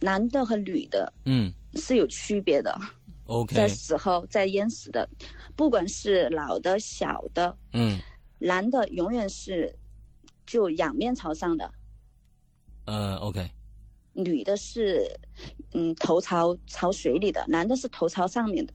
[0.00, 1.52] 男的和女的嗯。
[1.74, 2.78] 是有区别的。
[3.26, 5.08] ，OK，在死后在淹死的，
[5.56, 7.98] 不管是老的小的，嗯。
[8.42, 9.74] 男的永远是
[10.46, 11.70] 就仰面朝上的，
[12.86, 13.50] 呃 OK，
[14.12, 15.06] 女的是
[15.72, 18.72] 嗯头朝朝水里的，男的是头朝上面的。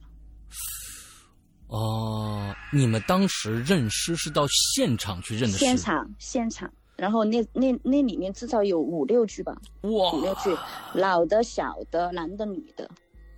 [1.68, 5.64] 哦，你们当时认尸是到现场去认的尸？
[5.64, 10.56] 现场现场，然后那那那里面至少有五六具吧，哇五六具，
[10.94, 12.88] 老的小的，男的女的。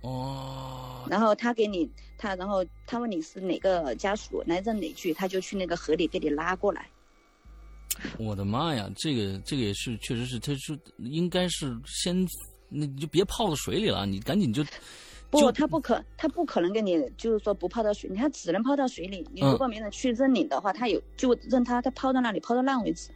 [0.01, 6.87] 哦，然后他给你他，然后他问你是哪个家属来认哪具，他就去那个河里给你拉过来。
[8.17, 12.15] 我的妈呀，这个这个也是，确实是，他是应该是先，
[12.69, 14.63] 那你就别泡到水里了，你赶紧就
[15.29, 19.27] 不，他不可，他不可能跟你，就是说不泡到水里，他只能泡到水里。
[19.31, 23.09] 你嗯如果没人去认领的话，他有就认他，他泡到那里，泡到烂为止。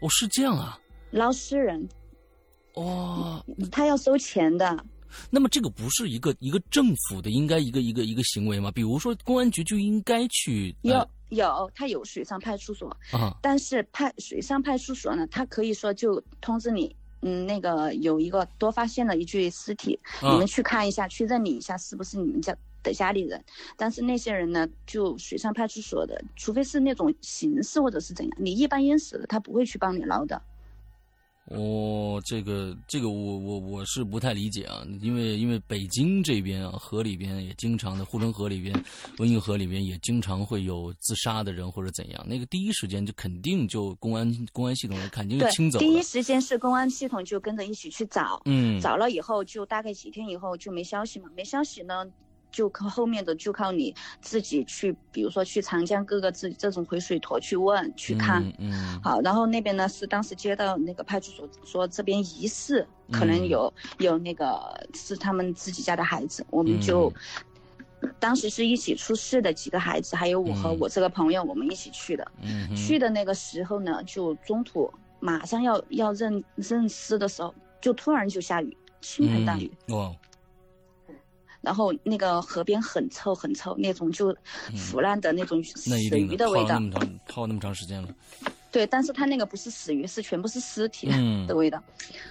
[0.00, 0.78] 哦是这样啊，
[1.10, 1.88] 捞尸人，
[2.74, 4.84] 哦，他要收钱的。
[5.30, 8.70] 那么这个不是一个一个政府的应该一个一个一个行为吗？
[8.70, 23.42] 比如说公安局就应该去要、呃有，他有水上派出所，啊但是派水上派出所呢，他可以说就通知你，嗯，那个有一个多发现了一具尸体，啊你们去看一下，去认领一下是不是你们家的家里人。
[23.76, 30.40] 但是那些人呢，就水上派出所的，除非是那种刑事或者是怎样，你一般淹死了，他不会去帮你捞的。
[31.46, 38.74] 哦，这个这个我我我是不太理解啊，因为因为北京这边啊，河里边也经常的护城河里边、
[39.18, 46.02] 温榆河里边也经常会有自杀的人或者怎样，那个第一时间就肯定就公安公安系统肯定就清走，了第一。
[46.02, 52.04] 时间是公安系统就跟着一起去找，嗯，找了以后就大概几天以后就没消息嘛，没消息呢。
[52.50, 58.72] 就靠后面的就靠你自己去，比如说去长江各个这这种回水坨去问去看，嗯。
[58.72, 63.36] 嗯好，然后那边呢是当时接到那个派出所说这边疑似可能。
[63.46, 64.58] 有、有那个
[64.92, 67.12] 是他们自己家的孩子，我们就、
[68.18, 72.26] 当时是一起出事的几个孩子，还有我和嗯我这个朋友，我们一起去的。
[72.42, 79.70] 嗯去的那个时候呢，就中途马上要要认认尸的时候，就突然就下雨，倾盆大雨，
[81.66, 84.32] 然后那个河边很臭很臭，那种就
[84.76, 86.80] 腐烂的那种死鱼的味道泡那。
[86.80, 88.08] 么长泡那么长时间了，
[88.70, 91.82] 对，但是它那个不是死鱼，是全部是尸体嗯的味道。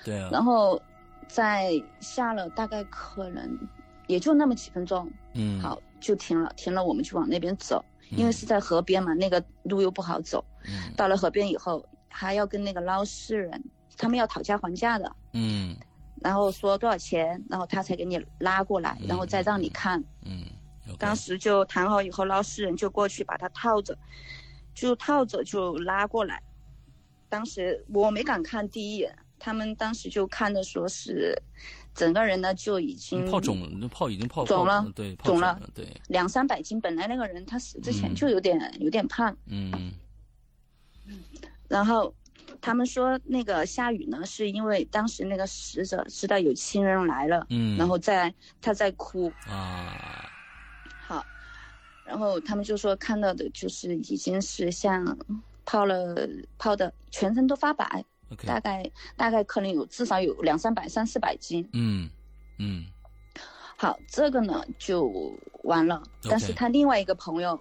[0.05, 0.81] 对啊，然后
[1.27, 1.69] 在
[1.99, 3.59] 下了大概可能
[4.07, 10.41] 也就那么几分钟，嗯，好就停了，停了我们就往那边走，嗯，因为是在河边嘛，那个路又不好走。
[10.65, 13.61] 嗯到了河边以后，还要跟那个捞尸人，
[13.97, 15.75] 他们要讨价还价的，嗯
[16.25, 20.03] 然后说多少钱，然后他才给你拉过来，然后再让你看。
[20.23, 20.43] 嗯
[20.97, 23.95] 当时就谈好以后，捞尸人就过去把他套着，
[24.73, 26.41] 就套着就拉过来。
[27.29, 31.35] 当时我没敢看第一眼，他们当时就看的说是，
[31.93, 36.81] 整个人呢就已经泡肿了，那泡已经泡肿了对，肿了了，对，两三百斤。
[36.81, 39.71] 本来那个人他死之前嗯就有点、有点胖，嗯
[41.05, 41.19] 嗯
[41.67, 42.13] 然后
[42.61, 50.29] 他们说那个下雨呢，是因为当时那个死者知道有亲人来了，嗯，然后在他在哭，啊，
[51.05, 51.25] 好，
[52.05, 55.17] 然后他们就说看到的就是已经是像
[55.65, 56.15] 泡了
[56.57, 61.67] 泡的全身都发白，OK，大概大概可能有至少有两三百三四百斤。
[61.73, 62.09] 嗯
[62.59, 62.85] 嗯。
[63.77, 66.01] 好，这个呢就完了。
[66.29, 67.59] 但是他另外一个朋友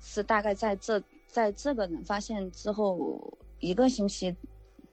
[0.00, 4.34] 是大概在这在这个人发现之后一个星期。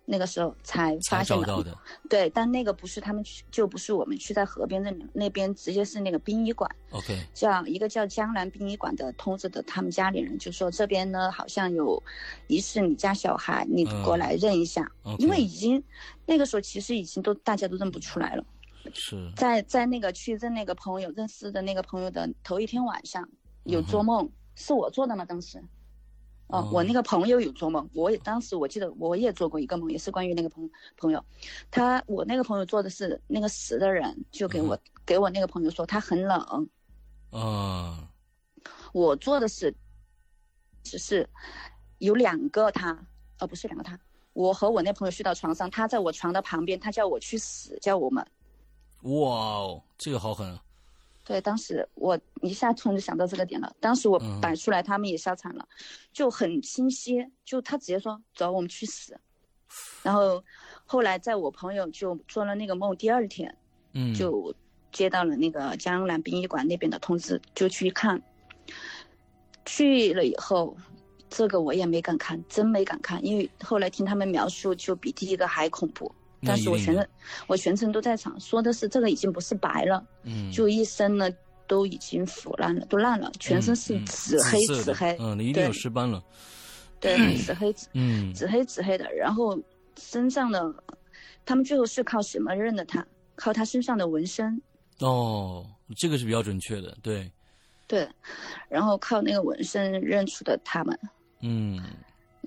[0.09, 1.77] 那个时候才才发现到的，
[2.09, 12.01] 对，但那个不是他们去，就不是我们去在河边那，那边直接是那个殡仪馆，OK，叫一个叫江南殡仪馆的通知的他们家里人，就说这边呢好像有
[12.47, 15.83] 疑似你家小孩，你过来认一下，因为已经
[16.25, 18.45] 那个时候其实已经都大家都认不出来了。
[18.93, 23.27] 是，在在那个去认那个朋友认识的那个朋友的头一天晚上，
[23.65, 25.25] 有做嗯梦，是我做的吗？
[25.25, 25.61] 当时
[26.47, 31.23] 哦，我那个朋友有做梦，我也当时我记得我也做过一个梦，也是关于那个朋朋友，
[31.69, 36.69] 他我那个朋友做的是那个死的人就给我给我那个朋友说他很冷，
[37.31, 38.09] 啊，
[38.93, 39.75] 我做的是
[40.83, 41.29] 只是
[41.97, 42.97] 有两个他，
[43.39, 43.99] 哦不是两个他，
[44.31, 48.25] 我和我那朋友睡到床上，他在我床的旁边，他叫我去死，叫我们，
[49.01, 50.63] 哇哦，这个好狠啊！
[51.27, 53.75] 对，当时我一下突然就想到这个点了。
[53.81, 55.67] 当时我摆出来，他们也吓惨了，
[56.13, 57.27] 就很清晰。
[57.43, 59.19] 就他直接说：“走，我们去死。”
[60.03, 60.41] 然后
[60.85, 63.53] 后来在我朋友就做了那个梦，第二天，
[63.91, 64.55] 嗯，就
[64.93, 68.21] 接到了那个江南殡仪馆那边的通知，就去看。
[69.65, 70.77] 去了以后，
[71.29, 76.09] 这个我也没敢看，真没敢看，因为后来听他们描述，就比第一个还恐怖。
[76.47, 77.07] 但是我全程，
[77.47, 81.29] 我全程都在场，说的是这个已经不是白了，嗯，就一身呢
[81.67, 86.23] 都已经腐烂了，都烂了，全身是紫黑紫黑，嗯，你一定有尸斑了，
[86.99, 89.59] 对，紫黑紫，嗯，紫黑紫黑的，然后
[89.97, 90.73] 身上的，
[91.45, 93.05] 他们最后是靠什么认的他？
[93.35, 94.61] 靠他身上的纹身。
[94.99, 97.31] 哦，这个是比较准确的，对，
[97.85, 98.07] 对，
[98.67, 100.99] 然后靠那个纹身认出的他们，
[101.41, 101.79] 嗯。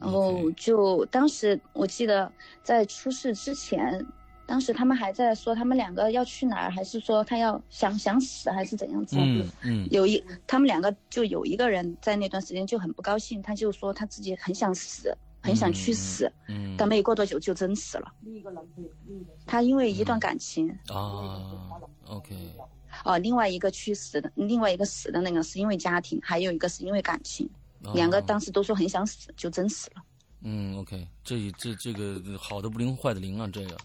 [0.01, 2.33] 然后就当时我记得
[2.63, 4.05] 在出事之前，
[4.47, 9.17] 当时他们还在说他们两个要去哪儿，还是说他要想想死还是怎样子？
[9.21, 9.89] 嗯嗯。
[9.91, 16.33] 有一他们两个就有一个人在那段时间就很不高兴，他就说他自己很想死，很想去死。
[16.49, 16.75] 嗯。
[16.79, 18.13] 但没过多久就真死了。
[19.47, 20.69] 他因为一段感情。
[20.89, 21.69] 啊。
[22.07, 22.35] OK。
[23.05, 27.49] 哦，另外一个去死的，另外一个死的那个是因为家庭，还有一个是因为感情。
[27.95, 30.03] 两个当时都说很想死，就真死了。
[30.43, 33.77] 嗯，OK，这这这个好的不灵，坏的灵啊，这个，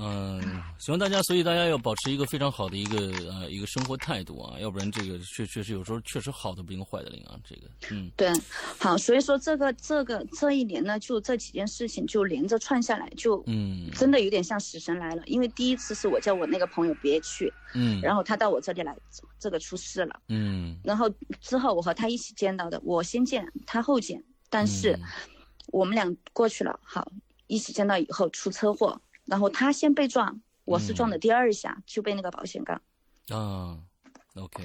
[0.00, 2.98] 嗯，希望大家，所以大家要保持一个非常好的一个
[3.30, 8.32] 呃一个生活态度啊，要不然这个确确实有时候确实好的不灵，坏的灵啊，这个，嗯，对，
[8.78, 18.96] 好，所以说这个这个这一年呢，就这几件事情就连着串下来，就嗯，真的有点像死神来了，因为第一次是我叫我那个朋友别去，嗯，然后他到我这里来，
[19.38, 24.98] 这个出事了，嗯，然后之后我和他一起见到的，我先见他后见，但是。
[25.70, 27.12] 我们俩过去了，好，
[27.46, 32.80] 一起见到以后出车祸，然后他先被撞，我是撞的第二下就被那个保险杠。
[33.28, 33.78] 啊
[34.34, 34.62] ，OK。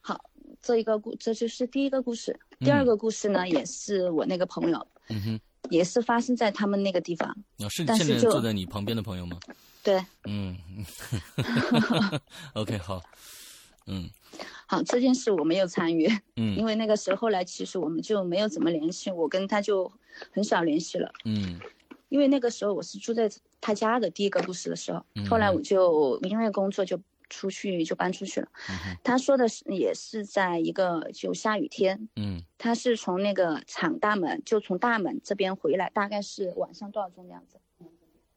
[0.00, 0.18] 好，
[0.62, 7.28] 这一个故这就是第一个故事，第二个故事呢也是我那个朋友，嗯哼，也是发生在他们那个地方。
[7.58, 9.38] 啊，是现在坐在你旁边的朋友吗？
[9.82, 10.02] 对。
[10.24, 10.56] 嗯。
[12.54, 13.02] OK，好。
[13.86, 14.08] 嗯。
[14.66, 19.90] 好，这件事我没有参与，嗯，因为那个时候后来其实我们就没有怎么联系，我跟他就
[20.32, 21.58] 很少联系了，嗯，
[22.10, 28.48] 因为那个时候我是住在他家的第一个故事的时候，后来我就因为工作就出去就搬出去了，
[29.02, 37.56] 他说的是也是在一个就下雨天，嗯，他是从那个厂大门就从大门这边回来，大概是晚上多少钟的样子？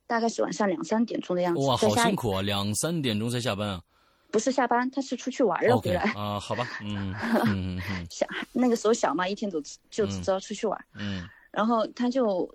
[0.05, 3.81] 大概是晚上两三点钟的样子，哇，好辛苦啊，两三点钟才下班啊。
[4.29, 7.13] 不是下班，他是出去玩了回来啊，好吧，嗯
[7.45, 12.47] 嗯嗯，小那个时候小嘛，一天都就只知道出去玩，嗯，然后他就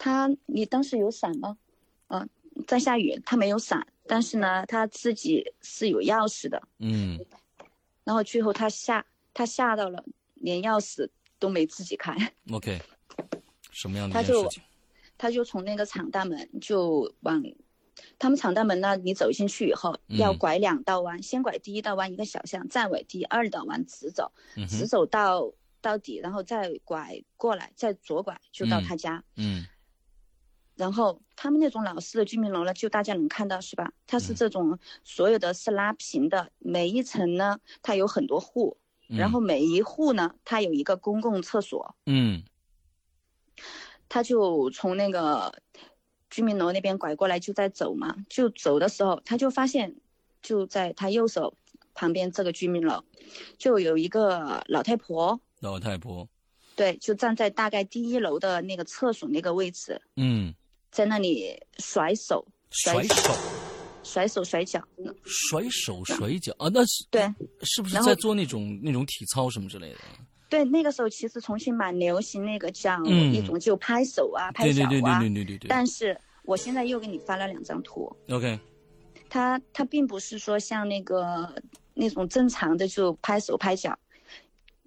[0.00, 1.58] 他你当时有伞吗？
[2.08, 2.26] 嗯，
[2.66, 7.20] 在下雨，他没有伞，但是呢，他自己是有钥匙的，嗯，
[8.02, 10.02] 然后最后他吓他吓到了，
[10.36, 11.06] 连钥匙
[11.38, 12.16] 都没自己开
[12.50, 12.80] ，OK，
[13.70, 14.48] 什么样的他就
[15.18, 17.44] 他就从那个厂大门就往。
[18.18, 24.32] 他们厂大门呢，你走进去以后要拐两道弯，先拐第一道弯一个小巷，再拐第二道弯直走，
[24.66, 29.22] 直走到到底，然后再拐过来，再左拐就到他家。
[29.36, 29.66] 嗯。
[30.80, 33.92] 然后他们那种老式的居民楼呢，就大家能看到是吧？
[34.06, 41.94] 它是这种所有的是拉平的，每一层呢它有很多户，然后每一户呢它有一个公共厕所。
[42.06, 42.42] 嗯。
[44.08, 45.52] 他就从那个。
[46.32, 49.96] 居民楼那边拐过来就在走嘛，就走的时候他就发现，
[50.40, 51.52] 就在他右手
[51.92, 53.02] 旁边这个居民楼，
[53.58, 55.40] 就有一个老太婆。
[55.58, 56.28] 老太婆，
[56.76, 60.00] 对，就站在大概第一楼的那个厕所那个位置。
[60.14, 60.54] 嗯，
[60.90, 63.32] 在那里甩手，甩手，
[64.02, 64.82] 甩手甩脚，
[65.24, 66.68] 甩手甩脚啊？
[66.72, 67.22] 那是对，
[67.62, 69.98] 是不是在做那种那种体操什么之类的？
[70.48, 74.88] 对，那个时候其实重庆蛮流行那个叫一种就拍手啊、拍脚啊。
[74.88, 75.68] 对对对对对对对。
[75.68, 78.10] 但是我现在又给你发了两张图。
[78.28, 78.58] OK。
[79.28, 81.54] 他他并不是说像那个
[81.94, 83.96] 那种正常的就拍手拍脚，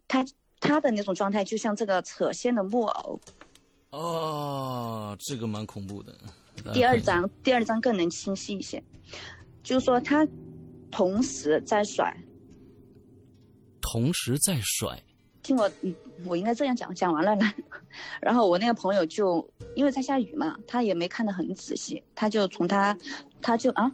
[0.06, 0.26] 他
[0.60, 3.22] 他的那种状态就像这个扯线的木偶。
[3.94, 6.14] 哦，这个蛮恐怖的。
[6.74, 8.84] 第二张，第二张更能清晰一些，
[9.62, 10.28] 就是说他
[10.89, 12.16] 同时在甩。
[13.82, 15.00] 同时在甩，
[15.44, 15.94] 听我，嗯，
[16.26, 17.54] 我应该这样讲，讲完了呢。
[18.20, 22.98] 然后我那个朋友就因为在下雨嘛，他也没看得很仔细，他就从他，
[23.41, 23.91] 他就啊，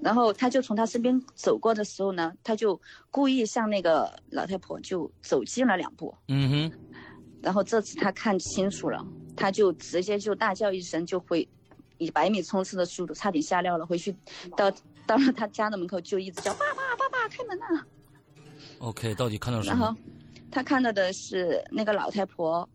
[0.00, 2.80] 然后他就从他身边走过的时候呢，他就
[3.10, 6.14] 故意向那个老太婆就走近了两步。
[6.28, 6.78] 嗯哼。
[7.44, 11.46] 然后这次他看清楚了，他就直接就大叫一声，就会
[11.98, 13.84] 以百米冲刺的速度，差点吓尿了。
[13.84, 14.16] 回去
[14.56, 14.70] 到
[15.06, 17.84] 到了他家的门口，就一直叫爸爸爸爸开门呐。
[18.78, 19.76] OK，到底看到什么？
[19.76, 19.94] 然后
[20.50, 22.66] 他看到的是那个老太婆，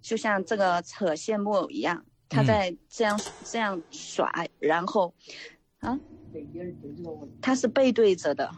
[0.00, 5.12] 就像这个扯线木偶一样，他在这样这样甩，然后
[5.80, 5.98] 啊，
[7.40, 8.48] 他是背对着的，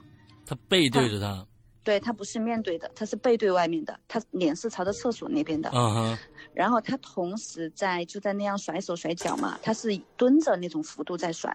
[0.44, 1.46] 他背对着他。
[1.84, 5.70] 对他不是面对的，他是背对外面的，他脸是朝着厕所那边的。
[5.74, 6.18] 嗯哼。
[6.54, 11.54] 然后他同时在就在那样甩手甩脚嘛，他是蹲着那种幅度在甩。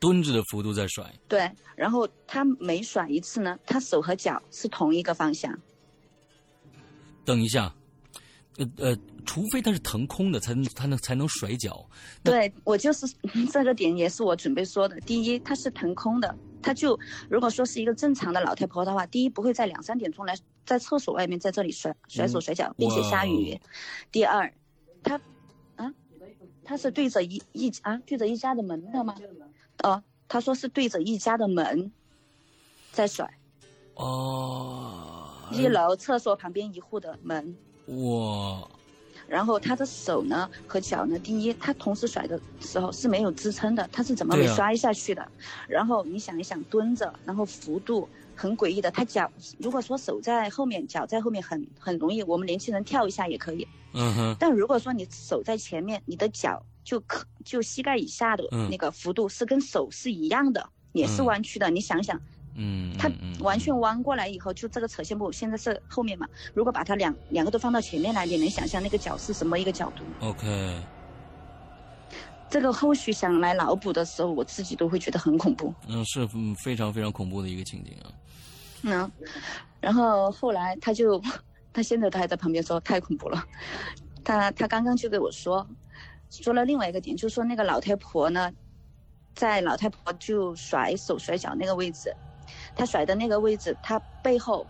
[0.00, 1.10] 蹲着的幅度在甩。
[1.28, 5.56] 对，然后他每甩一次呢，他手和脚是同一个方向。
[7.24, 7.74] 等一下，
[8.58, 11.84] 呃呃，除非他是腾空的，才能他能才能甩脚。
[12.22, 13.06] 对我就是
[13.52, 14.98] 这个点，也是我准备说的。
[15.00, 16.34] 第一，他是腾空的。
[16.62, 16.98] 他就
[17.28, 23.60] 如果说是一个正常的老太婆的话，第一不会在两三点钟来在厕所外面在这里甩甩手甩脚，并且下雨。
[24.10, 24.50] 第二，
[25.02, 25.20] 他
[25.76, 25.92] 啊，
[26.64, 29.14] 他是对着一一啊对着一家的门的吗？
[29.82, 31.92] 哦，他说是对着一家的门
[32.92, 33.30] 在甩。
[33.94, 35.20] 哦。
[35.52, 37.54] 一楼厕所旁边一户的门。
[37.88, 38.66] 哇。
[39.34, 45.26] 然后他的手呢和脚呢，第一，他同时甩的时候是没有支撑的，他是怎么被摔下去的？
[45.66, 48.88] 然后你想一想，蹲着，然后幅度很诡异的。
[48.92, 49.28] 他脚
[49.58, 53.66] 如果说手在后面，脚在后面很很容易，我们年轻人跳一下也可以。
[53.92, 54.36] 嗯哼。
[54.38, 61.68] 但如果说你手在前面，你的脚就可就膝盖以下的那个幅度是跟手是一样的，也是弯曲的。
[61.70, 62.20] 你想想。
[62.56, 66.26] 嗯，他完全弯过来以后，就这个扯线布现在是后面嘛？
[66.54, 70.82] 如果把它两两个都放到前面来，你能想象那个角是什么一个角度？OK。
[72.48, 75.74] 这个后续想来脑补的时候，我自己都会觉得很恐怖。
[75.88, 76.24] 嗯，是
[76.62, 78.06] 非常非常恐怖的一个情景啊。
[78.82, 79.10] 嗯，
[79.80, 81.20] 然后后来他就，
[81.72, 83.44] 他现在他还在旁边说太恐怖了。
[84.22, 85.66] 他他刚刚就给我说，
[86.30, 88.52] 说了另外一个点，就说那个老太婆呢，
[89.34, 92.14] 在老太婆就甩手甩脚那个位置。
[92.76, 94.66] 他甩的那个位置，他背后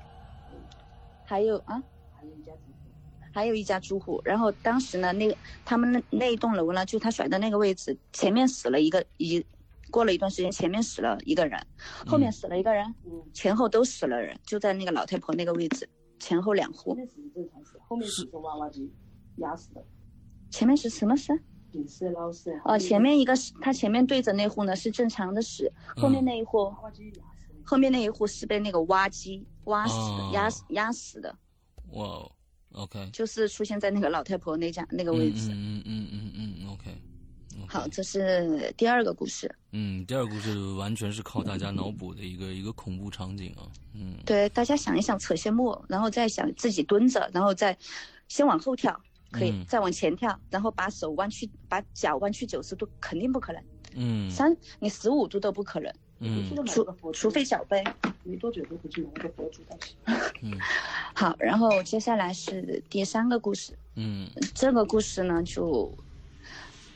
[1.25, 1.83] 还有啊，
[2.13, 4.23] 还有一家住户，还有一家住户。
[4.25, 9.45] 然后当时呢，那个他们那那一栋楼呢，就他甩的那个位置，前面死了一个一，
[9.91, 11.59] 过了一段时间，前面死了一个人，
[12.07, 12.95] 后面死了一个人，
[13.33, 15.89] 前后都死了人，就在那个老太婆那个位置，
[16.19, 16.97] 前后两户。
[17.89, 18.93] 后面是娃娃机
[19.37, 19.85] 压死的。
[20.51, 21.33] 前面是什么死？
[21.89, 22.53] 死老死。
[22.65, 26.73] 哦，前面一个是他前面对着那户呢是正常的死，后面那一户。
[27.65, 29.95] 后面那一户是被那个挖机挖死、
[30.33, 31.35] 压死、压死的。
[31.93, 32.31] 哇
[32.73, 33.11] ，OK。
[33.13, 35.49] 就是出现在那个老太婆那家那个位置。
[35.53, 37.03] 嗯嗯嗯嗯嗯，OK。
[37.69, 39.53] 好，这是第二个故事。
[39.71, 43.63] 嗯，第二个故事完全是靠大家脑补的一个一个恐怖场景啊。
[43.95, 44.17] 嗯。
[44.27, 47.77] 对，大家想一想，扯些木偶，然后再想自己蹲着，然后再
[48.27, 49.01] 先往后跳，
[49.31, 53.63] 可以再往前跳，然后把手弯曲，把脚弯曲九十度，肯定不可能。
[53.95, 54.29] 嗯。
[54.29, 55.93] 三，你十五度都不可能。
[56.21, 57.83] 嗯，除除非小杯，
[58.23, 59.95] 没多久都会去拿个佛珠但是。
[60.43, 60.59] 嗯，
[61.15, 63.77] 好，然后接下来是第三个故事。
[63.97, 65.93] 嗯，这个故事呢，就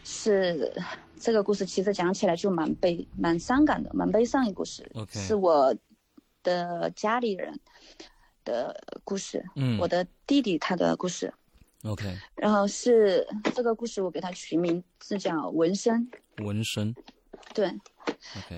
[0.04, 0.72] 是
[1.18, 4.88] 这个故事其实讲起来就蛮悲、蛮伤感的，蛮悲伤的故事。
[4.94, 5.74] OK，是我
[6.42, 7.58] 的家里人
[8.44, 9.44] 的故事。
[9.56, 11.32] 嗯，我的弟弟他的故事。
[11.84, 16.10] OK，然后是这个故事，我给他取名字叫纹身。
[16.38, 16.94] 纹身。
[17.54, 17.72] 对。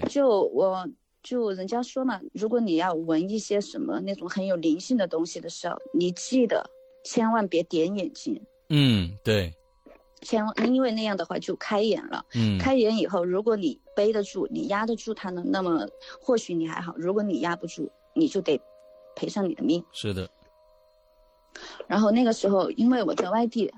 [0.09, 0.89] 就我
[1.23, 6.69] 就人家说嘛，如果你要闻一些什么那种很有灵性的东西的时候，你记得
[7.05, 8.41] 千万别点眼睛。
[8.69, 9.55] 嗯，对。
[10.23, 12.25] 千万，因为那样的话就开眼了。
[12.35, 12.59] 嗯。
[12.59, 15.89] 开眼以后，如果你背得住，你压得住它呢，那么
[16.21, 18.61] 或许你还好；如果你压不住，你就得
[19.17, 19.83] 赔上你的命。
[19.93, 20.29] 是的。
[21.87, 23.73] 然后那个时候，因为我在外地，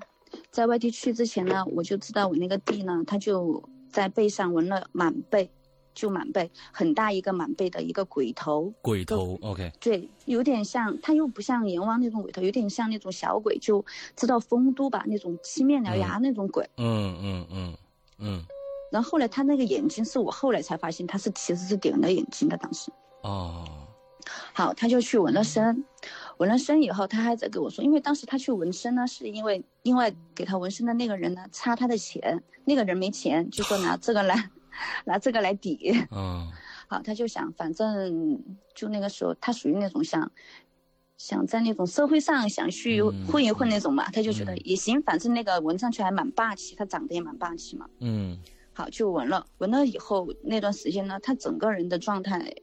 [0.51, 5.49] 在外地去之前呢，我就知道我那个弟呢，他就在背上纹了满背。
[5.95, 13.85] 就满背很大一个满背的一个鬼头，鬼头，OK，对，有点像，他又不像阎王那种鬼头，有点像那种小鬼，就
[14.17, 16.69] 知道丰都吧，那种七面獠牙那种鬼。
[16.77, 17.77] 嗯嗯嗯
[18.19, 18.45] 嗯。
[18.91, 22.91] 然后后来他那个眼睛是我后来才发现他是其实是点了眼睛的，当时。
[23.23, 23.65] 哦。
[24.53, 25.85] 好，他就去纹了身，
[26.37, 34.51] 纹了身以后，他还在跟我说，因为当时他去纹身呢，是因为另外给他纹身的那个人呢差他的钱，那个人没钱，就说拿这个来。
[35.05, 36.51] 拿这个来抵，嗯，
[36.89, 38.43] 好，他就想，反正
[38.75, 40.31] 就那个时候，他属于那种想，
[41.17, 47.89] 想在那种社会上想去嗯混一混那种嘛，他就觉得嗯也行，反正那个闻上去还蛮霸气，他长得也蛮霸气嘛。
[48.01, 48.39] 嗯
[48.75, 52.55] 好，就闻了，闻了以后那段时间呢，他整个人的状态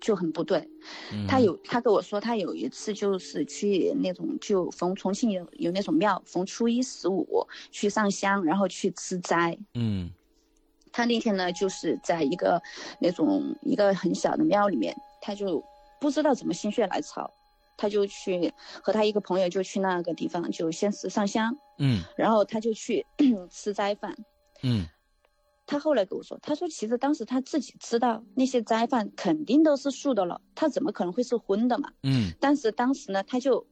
[0.00, 0.68] 就很不对。
[1.12, 9.58] 嗯，他有，他跟我说，他有一次就是去那种就逢重庆有有那种庙，逢初一十五去上香，然后去吃斋。
[9.74, 10.08] 嗯
[10.92, 12.62] 他那天呢，就是在一个
[13.00, 15.62] 那种一个很小的庙里面，他就
[16.00, 17.32] 不知道怎么心血来潮，
[17.76, 23.04] 他就去和他一个朋友就去那个地方，就先是上香，嗯然后他就去
[23.50, 24.14] 吃斋饭。
[24.62, 24.86] 嗯
[25.64, 31.90] 他后来跟我说，他说其实当时他自己知道那些斋饭肯定都是素的了，他怎么可能会是荤的嘛？
[32.02, 33.64] 嗯但是当时呢，他就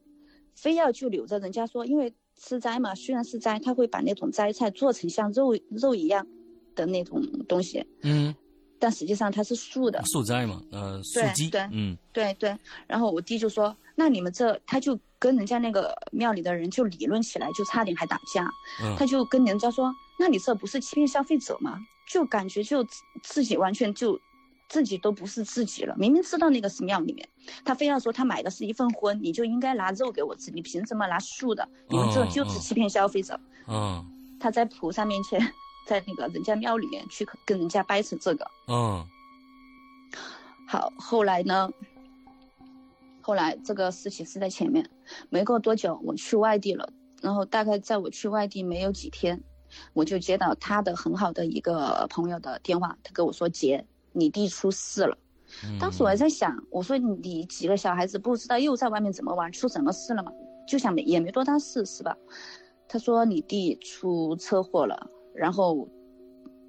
[0.55, 6.27] 非要就留着人家说，因为吃斋嘛，虽然是斋，他会把那种斋菜做成像肉肉一样
[6.75, 8.35] 的那种东西，嗯，
[8.79, 10.03] 但实际上它是素的。
[10.05, 18.49] 素斋嘛，呃，素鸡，对对嗯对对，然后我弟就说，那你们这，他就跟人家那个庙里的人就理论起来，就差点还打架。
[18.83, 21.79] 嗯他就跟人家说，那你这不是欺骗消费者吗？
[22.09, 22.91] 就感觉就自
[23.23, 24.19] 自己完全就
[24.69, 25.95] 自己都不是自己了。
[25.97, 27.29] 明明知道那个是庙里面，
[27.65, 31.69] 他非要说他买的是一份荤，你就应该拿肉给我吃，你凭什么拿素的？
[31.89, 33.39] 你们这就是欺骗消费者。
[33.69, 34.05] 嗯
[34.41, 35.39] 他在菩萨面前，
[35.87, 38.47] 在那个人家庙里面去跟人家掰扯这个。
[38.69, 39.07] 嗯
[40.67, 41.69] 好，后来呢？
[43.23, 44.89] 后来这个事情是在前面，
[45.29, 49.41] 没过多久我去外地了，然后大概在我去外地没有几天，
[49.93, 55.19] 我就接到他的很好的一个朋友的电话，他跟我说：“姐，你弟出事了。”
[55.65, 60.33] 嗯，当时我还在想，我说你几个小孩子不知道又在外面怎么玩，出什么事了嘛？
[60.67, 62.17] 就想没也没多大事是吧？
[62.89, 65.89] 他说你弟出车祸了，然后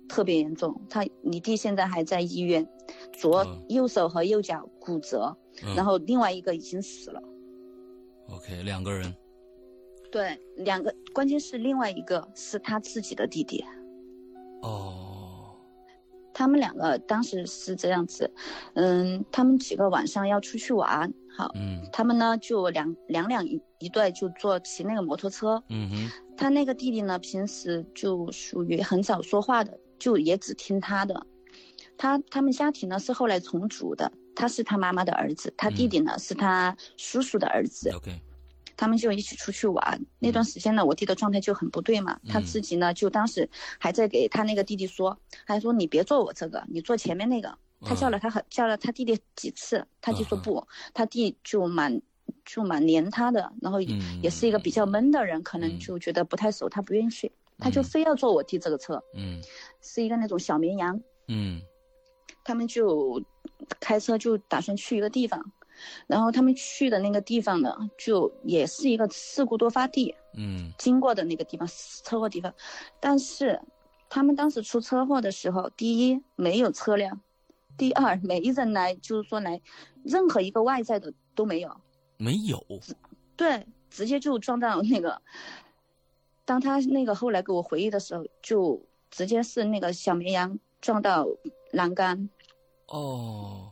[0.07, 2.67] 特别严重，他你弟现在还在医院，
[3.13, 3.65] 左、嗯。
[3.69, 5.75] 右手和右脚骨折，嗯。
[5.75, 7.21] 然后另外一个已经死了。
[8.29, 9.13] OK 两个人，
[10.09, 13.63] 对，两个，关键是另外一个是他自己的弟弟。
[14.61, 15.55] 哦，
[16.33, 18.31] 他们两个当时是这样子，
[18.75, 25.61] 嗯，他们几个晚上要出去玩，好，嗯他们呢就两两两一一对，就坐骑那个摩托车。
[25.69, 31.25] 嗯哼，他那个弟弟呢，平时就属于很少说话的，就也只听他的。
[31.97, 37.89] 他他们家庭呢是后来重组的，他是他妈妈的儿子，他弟弟呢、是他叔叔的儿子。
[37.89, 38.21] OK，
[38.77, 40.05] 他们就一起出去玩。
[40.19, 47.57] 那段时间呢，我弟的状态就很不对嘛，他嗯自己呢就当时还在给他那个弟弟说，还说你别坐我这个，你坐前面那个。
[47.83, 52.01] 他叫了他很叫了他弟弟几次，他就说嗯不，他弟就蛮
[52.45, 54.19] 就蛮黏他的，然后嗯。
[54.21, 55.61] 也是一个比较闷的人，可嗯。
[55.61, 57.83] 能就觉得不太熟，他不愿意去，他就嗯。
[57.83, 59.41] 非要坐我弟这个车，嗯
[59.81, 61.61] 是一个那种小绵羊，嗯。
[62.43, 63.21] 他们就
[63.79, 65.51] 开车就打算去一个地方，
[66.07, 70.71] 然后他们去的那个地方呢，就也是一个事故多发地，嗯。
[70.77, 71.67] 经过的那个地方，
[72.03, 72.53] 车祸地方，
[72.99, 73.59] 但是
[74.09, 77.21] 他们当时出车祸的时候，第一没有车辆，
[77.77, 79.61] 第二没人来，就是说来
[80.03, 81.75] 任何一个外在的都没有，
[82.17, 82.63] 没有，
[83.35, 85.21] 对，直接就撞到那个。
[86.43, 91.25] 当他那个后来给我回忆的时候，就直接是那个小绵羊撞到
[91.71, 92.29] 栏杆，
[92.87, 93.71] 哦，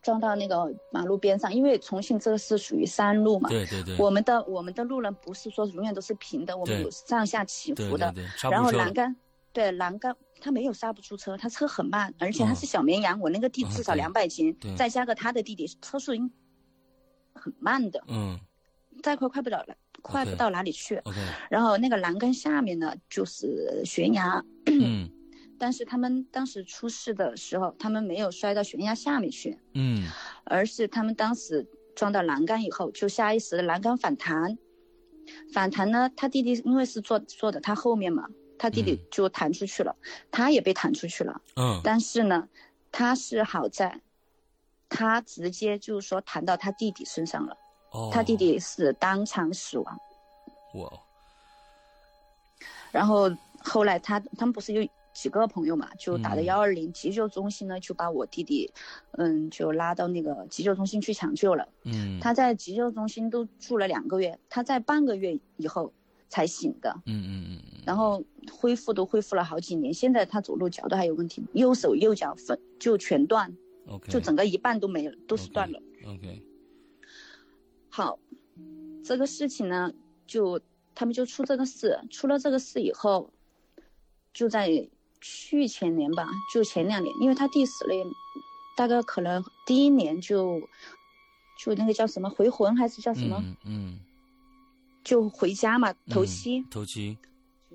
[0.00, 8.10] 撞到那个马路边上，因为重庆这个是属于山路嘛，对对对，我们的我们的路呢不是说永远都是平的，我们有上下起伏的。
[8.12, 9.14] 对然后栏杆，
[9.52, 16.30] 对栏杆，他没有刹不住车，他车很慢，而且他是小绵羊，我那个弟哦至少对两百斤对，再加个他的弟弟，车速应
[17.34, 18.38] 很慢的，嗯
[19.02, 21.00] 再快快不了了，快不到哪里去。
[21.50, 25.10] 然后那个栏杆下面呢就是悬崖，嗯
[25.58, 30.08] 但是他们当时出事的时候，他们没有摔到悬崖下面去，嗯
[30.44, 34.58] 而是他们当时撞到栏杆以后，就下意识的栏杆反弹，
[35.52, 38.28] 反弹呢，他弟弟因为是坐坐的他后面嘛，
[38.62, 39.92] 他弟弟嗯就弹出去了，
[40.30, 41.40] 他也被弹出去了。
[41.56, 42.48] 嗯但是呢，
[42.92, 44.00] 他是好在，
[44.88, 47.56] 他直接就是说弹到他弟弟身上了，
[47.90, 49.98] 哦，他弟弟是当场死亡。
[50.74, 50.88] 哇，
[52.92, 53.28] 然后
[53.64, 58.72] 后来他他们不是有几个朋友嘛，就打的嗯幺二零急救中心呢，就把我弟弟，
[59.18, 61.66] 嗯，就拉到那个急救中心去抢救了。
[61.82, 65.92] 嗯，他在急救中心都住了两个月，他在半个月以后
[66.32, 73.54] 才醒的，嗯嗯嗯嗯，然后恢复都恢复了好几年，现在他走路脚都还有问题，右手右脚分就全断
[73.86, 75.78] ，OK，就整个一半都没了，都是断了。
[76.06, 76.42] OK，
[77.90, 78.18] 好，
[79.04, 79.92] 这个事情呢，
[80.26, 80.58] 就
[80.94, 83.28] 他们就出这个事，出了这个事以后，
[84.32, 84.88] 就在
[85.20, 88.02] 去前年吧，就前两年，因为他弟死了也，
[88.74, 90.58] 大概可能第一年就
[91.62, 93.98] 就那个叫什么回魂还是叫什么，嗯嗯，
[95.04, 96.62] 就回家嘛，头嗯七。
[96.70, 97.16] 头七，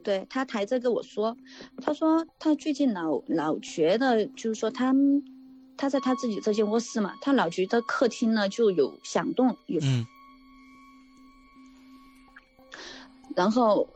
[0.03, 1.35] 对他抬着跟我说，
[1.81, 4.93] 他说他最近老老觉得，就是说他
[5.75, 10.05] 他在他自己这间卧室嘛，他老觉得客厅呢就有响动，有，嗯。
[13.35, 13.87] 然后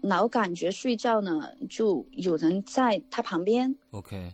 [0.00, 4.32] 老感觉睡觉呢就有人在他旁边，，OK，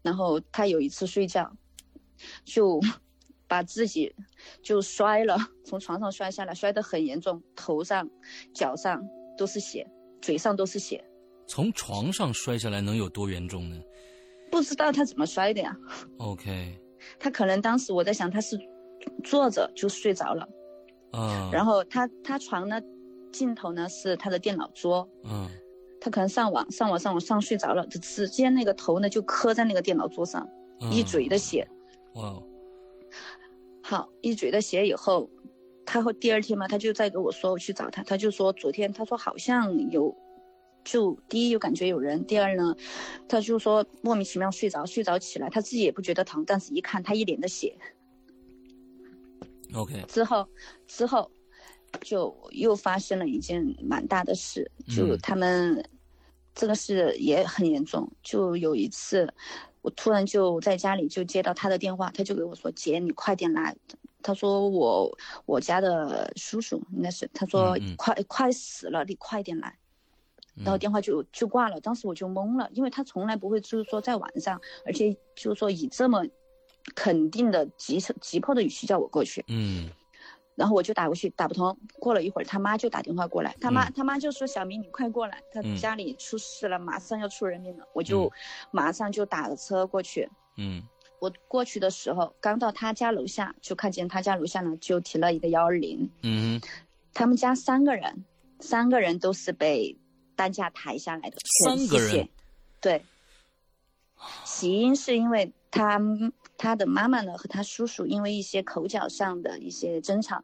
[0.00, 1.54] 然后他有一次睡觉，
[2.46, 2.80] 就
[3.48, 4.14] 把自己
[4.62, 8.08] 就摔了，从床上摔下来，摔得很严重，头上、
[8.54, 9.02] 脚上
[9.36, 9.84] 都是血，
[10.20, 11.02] 嘴上都是血。
[11.46, 13.76] 从床上摔下来能有多严重呢
[14.50, 15.74] 不知道他怎么摔的呀
[16.18, 16.78] ？？OK，
[17.18, 18.58] 他可能当时我在想他是
[19.24, 20.46] 坐着就睡着了，
[21.12, 22.80] 啊，然后他他床呢
[23.32, 25.48] 尽头呢是他的电脑桌，嗯
[26.00, 30.46] 他可能上网上网上网上睡着了，就直接那个头呢就磕在那个电脑桌上，
[30.80, 31.66] 嗯一嘴的血。
[32.14, 32.42] 哇哦，
[33.88, 35.30] 好，一嘴的血以后，
[35.86, 40.14] 他后第二天嘛，他就再跟我说，我去找他，他就说昨天他说好像有，
[40.84, 42.76] 就第一有感觉有人，第二呢，
[43.26, 47.74] 他就说莫名其妙睡着，睡着起来他自己也不觉得疼，但是一看他一脸的血
[49.72, 50.46] ，OK，之后
[50.86, 51.30] 之后
[52.02, 55.82] 就又发生了一件蛮大的事，就嗯他们、
[56.54, 59.32] 这个事也很严重，就有一次。
[59.88, 63.74] 我突然就在家里就接到他的电话，他就给我说：“姐，你快点来。”
[64.22, 65.10] 他说我
[65.46, 69.74] 我家的叔叔应该是，他说嗯嗯快、快死了，你快点来。
[70.56, 76.22] 然后嗯电话就就挂了，当时我就懵了，因为他从来不会就是说在晚上，而且就是说以这么
[76.94, 79.88] 肯定的急急迫的语气叫我过去，嗯
[80.58, 81.78] 然后我就打过去，打不通。
[82.00, 88.30] 过了一会儿，他妈就打电话过来，他妈、嗯他妈就说：“小明，你快过来，他嗯家里出事了，马上要出人命了。”我就嗯
[88.72, 90.28] 马上就打了车过去。
[90.56, 90.82] 嗯
[91.20, 96.10] 我过去的时候，刚到他家楼下，就看见他家楼下呢就停了一个幺二零。
[96.22, 96.60] 嗯，
[97.14, 98.24] 他们家三个人，
[98.58, 99.96] 三个人都是被
[100.34, 102.28] 担架抬下来的，三个人血。
[102.80, 103.04] 对，
[104.44, 106.00] 起因是因为他
[106.56, 110.42] 他的妈妈呢和他叔叔因为一些口角上的一些争吵，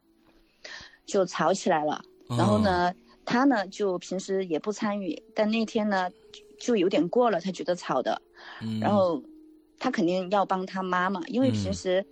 [1.05, 2.03] 就吵起来了。
[2.37, 6.09] 然后呢，他呢就平时也不参与，但那天呢
[6.59, 8.21] 就有点过了，他觉得吵的，
[8.61, 9.21] 嗯，然后
[9.77, 11.53] 他肯定要帮他妈妈，因为嗯。
[11.53, 12.05] 平时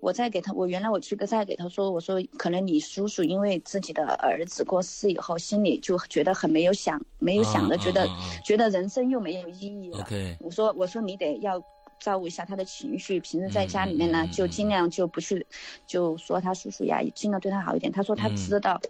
[0.00, 8.08] 我在给他，我原来我去个在给他说，我说可能你叔叔因为自己的儿子过世以后，心里就觉得很没有想，没有想的，啊觉得、
[8.42, 9.98] 觉得人生又没有意义了。
[9.98, 11.60] OK，我说我说你得要
[12.00, 15.46] 照顾一下他的情绪，平时在家里面呢，就尽量就不去，
[15.86, 17.92] 就说他叔叔呀，尽量对他好一点。
[17.92, 18.34] 他说他嗯。
[18.34, 18.80] 知道，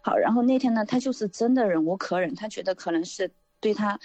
[0.00, 3.98] 好，然后那天呢，他就是真的忍无可忍，他觉得可能是对他。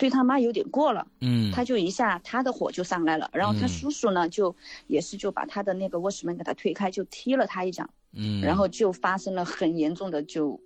[0.00, 3.68] 对他妈有点过了，嗯，他就一下他的火就上来了，然后他嗯。
[3.68, 4.54] 叔叔呢就
[4.86, 10.60] 也是就把他的那个卧室门给他推开，就踢了他一脚，嗯，然后就发生了很严重的就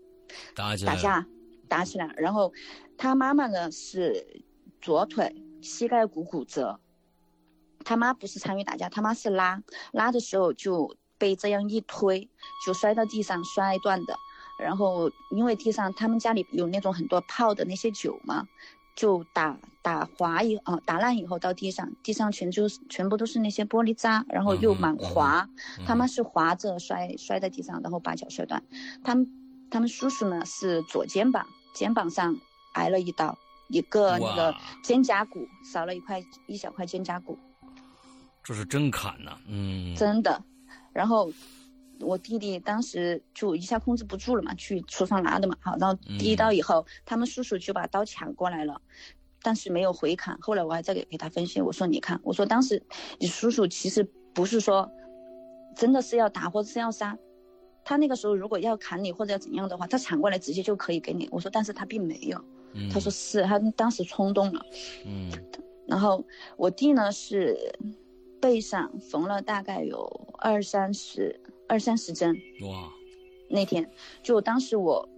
[0.55, 1.27] 打起来，打架，
[1.67, 2.53] 打起来，然后
[2.99, 4.45] 他妈妈呢是
[4.83, 6.79] 左腿膝盖骨骨折，
[7.85, 9.63] 他妈不是参与打架，他妈是拉，
[9.93, 12.29] 拉的时候就被这样一推，
[12.65, 14.17] 就摔到地上摔断的。
[14.59, 18.47] 然后因为地上他们家里有那种很多泡的那些酒嘛，
[18.95, 25.49] 就打打滑以啊、打烂以后到地上，地上全就是全部都是那些玻璃渣，然后又蛮滑。
[25.79, 28.63] 嗯他妈是滑着摔摔在地上，然后把脚摔断。
[29.03, 29.27] 他们
[29.71, 32.37] 他们叔叔呢是左肩膀肩膀上
[32.75, 33.37] 挨了一刀，
[33.69, 34.55] 一个那个
[34.85, 37.37] 肩胛骨少了一块一小块肩胛骨，
[38.43, 40.43] 这是真砍呐，嗯，真的。
[40.93, 41.33] 然后
[42.01, 45.57] 我弟弟当时就一下控制不住了嘛，去厨房拿的嘛。
[45.61, 48.81] 好，然后第一刀以后，他们叔叔就把刀抢过来了。
[49.45, 52.81] 但是没有回砍，后来我还在给给他分析，我说你看，我说当时
[53.19, 54.89] 你叔叔其实不是说
[55.75, 57.19] 真的是要打或者是要杀，
[57.85, 61.29] 他那个时候如果要砍你或者要怎样的话，他抢过来直接就可以给你。
[61.33, 62.41] 我说但是他并没有，
[62.75, 64.65] 嗯他说是他当时冲动了。
[65.05, 65.31] 嗯
[65.89, 66.25] 然后
[66.57, 67.57] 我弟呢是
[68.43, 72.37] 背上缝了大概有二三十二三十针，
[72.69, 72.93] 哇，
[73.49, 73.89] 那天
[74.23, 75.09] 就当时我。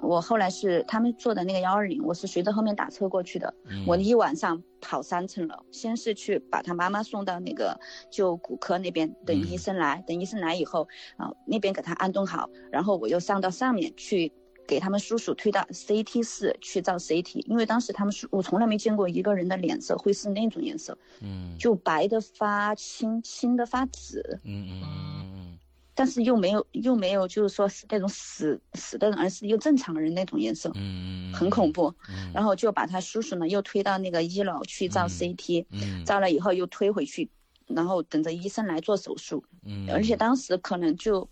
[0.00, 3.52] 我后来是他们做的那个幺二零，我是随着后面打车过去的。
[3.68, 7.76] 嗯我一晚上跑三层楼，先是去把他妈妈送到那个
[8.08, 10.86] 就骨科那边等嗯医生来，等医生来以后
[11.16, 14.30] 啊那边给他安顿好，然后我又上到上面去
[14.66, 25.58] 给他们叔叔推到 CT 室去照 CT，因为当时他们叔我从来没见过一个人的脸色会是那种颜色，嗯就白的发青，青的发紫，嗯嗯嗯
[25.96, 31.94] 但是又没有又没有就是说是那种死死的人，而是又正常人那种颜色，嗯嗯，很恐怖。
[32.08, 37.30] 嗯，然后就把他叔叔呢又推到那个一楼去照嗯 CT，、嗯照了以后又推回去，
[37.66, 41.28] 然后等着医生来做手术，嗯，而且当时可能就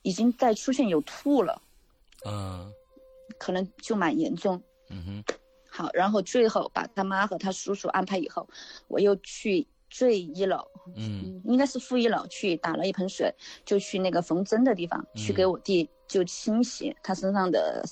[0.00, 1.60] 已经在出现有吐了，
[2.26, 2.72] 嗯
[3.38, 4.62] 可能就蛮严重。
[4.90, 5.24] 嗯哼
[5.68, 8.46] 好，然后最后把他妈和他叔叔安排以后，
[8.88, 10.58] 我又去最一楼，
[10.96, 17.82] 嗯嗯，应该是负一楼去打了一盆水，就去那个缝针的地方去给嗯我弟就清洗他身上的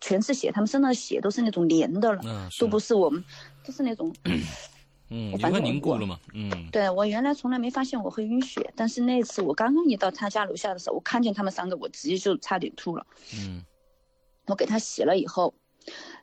[0.00, 3.22] 全是血，他们身上的血都是那种连的了，都不是我们，
[3.64, 4.14] 都是那种。
[5.10, 13.04] 嗯，我反正我凝固了嘛，嗯对我原来从来没发现我会晕血，但是那次我刚刚一到他家楼下的时候，我看见他们三个，我直接就差点吐了。
[13.34, 13.64] 嗯
[14.46, 15.54] 我给他洗了以后，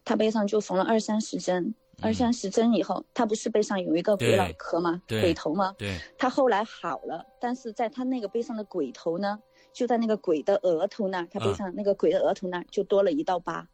[0.05, 5.01] 他背上就缝了二三十针，二三十针以后，他不是背上有一个鬼脑壳吗？
[5.07, 5.74] 鬼头吗？
[5.78, 9.39] 对，他后来好了，但是在他那个背上的鬼头呢，
[9.74, 13.67] 就在那个鬼的额头那儿，他背嗯上那个鬼的额头那儿就多了一道疤，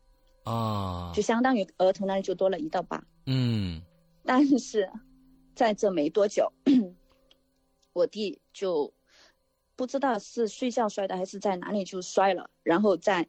[0.44, 3.04] 啊就，相当于额头那儿就多了一道疤。
[3.26, 3.82] 嗯
[4.24, 4.90] 但是
[5.56, 6.52] 在这没多久，
[7.94, 8.94] 我弟就
[9.76, 13.28] 不知道是睡觉摔的还是在哪里就摔了，然后在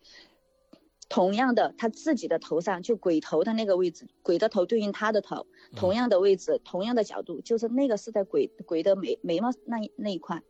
[1.08, 10.42] 同样的他自己的头上，就鬼头的那个位置，鬼的头对应他的头，同样的位置，同样的角度，就是那个是在鬼鬼的眉眉毛那一那一块，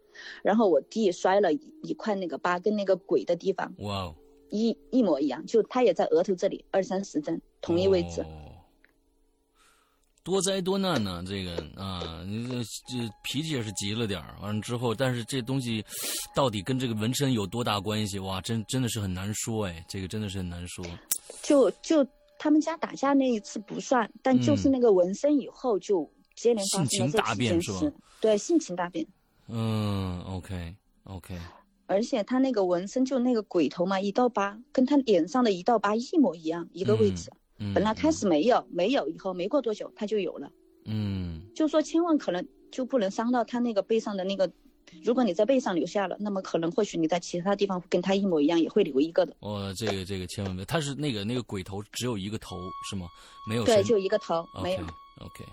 [0.42, 4.14] 然后我弟摔了一一块那个疤，跟那个鬼的地方哇哦，
[4.50, 8.22] 一一模一样，就他也在额头这里二三十针，同一位置。
[8.22, 8.47] 哦
[10.28, 12.56] 多灾多难呢、这个啊，你这
[12.86, 14.36] 这脾气也是急了点儿。
[14.42, 15.82] 完了之后，但是这东西
[16.36, 18.18] 到底跟这个纹身有多大关系？
[18.18, 20.84] 哇，真真的是很难说哎，这个真的是很难说。
[21.42, 22.06] 就就
[22.38, 26.06] 他们家打架那一次不算，但就是嗯那个纹身以后就
[26.36, 27.92] 接连发性情大生了这件变是吧。
[28.20, 29.06] 对，性情大变。
[29.46, 31.38] 嗯，OK OK，
[31.86, 37.30] 而且他那个纹身就那个鬼头嘛，一道疤跟他脸上的一道疤一模一样，一个位置。
[37.32, 37.38] 嗯，
[37.74, 40.50] 本来开始没有，没有，以后没过多久他就有了。
[40.84, 44.50] 嗯就说千万可能就不能伤到他那个背上的那个。
[45.04, 49.36] 如果你在背上留下了，那么可能或许你在其他地方跟他一模一样，也会留一个的。
[49.40, 52.56] 哦，这个这个千万别，他是那个那个鬼头只有一个头
[52.88, 53.06] 是吗？
[53.46, 54.90] 没有对，就一个头，没有 OK。
[55.20, 55.44] OK，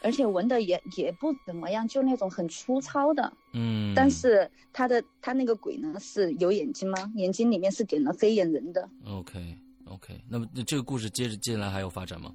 [0.00, 3.32] 而且纹的也也不怎么样，就那种很粗糙的。
[3.52, 7.10] 嗯，但是他的他那个鬼呢是有眼睛吗？
[7.16, 12.32] 眼睛里面是点了飞眼人的，OK OK，那么那这个故事接着接下来还有发展吗？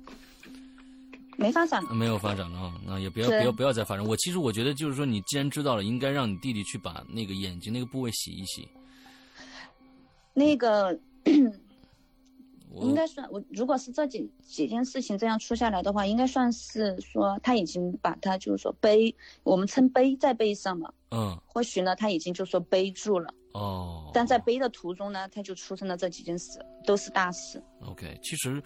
[1.38, 1.84] 没发展。
[1.95, 4.06] 没有发展了啊，那也不要不要不要再发展。
[4.06, 8.68] 我其实我觉得就是说，你既然知道了，应该让你弟弟去把那个眼睛那个部位洗一洗。
[10.34, 10.97] 那个
[12.70, 27.62] 我 应该算我，如果是这几几件事情这样出下来的话，应该算是说他已经把他就是说背，我们称背在背上了，嗯或许呢他已经就说背住了，哦，但在背的途中呢，他就出生了这几件事，都是大事。
[27.86, 28.62] OK，其实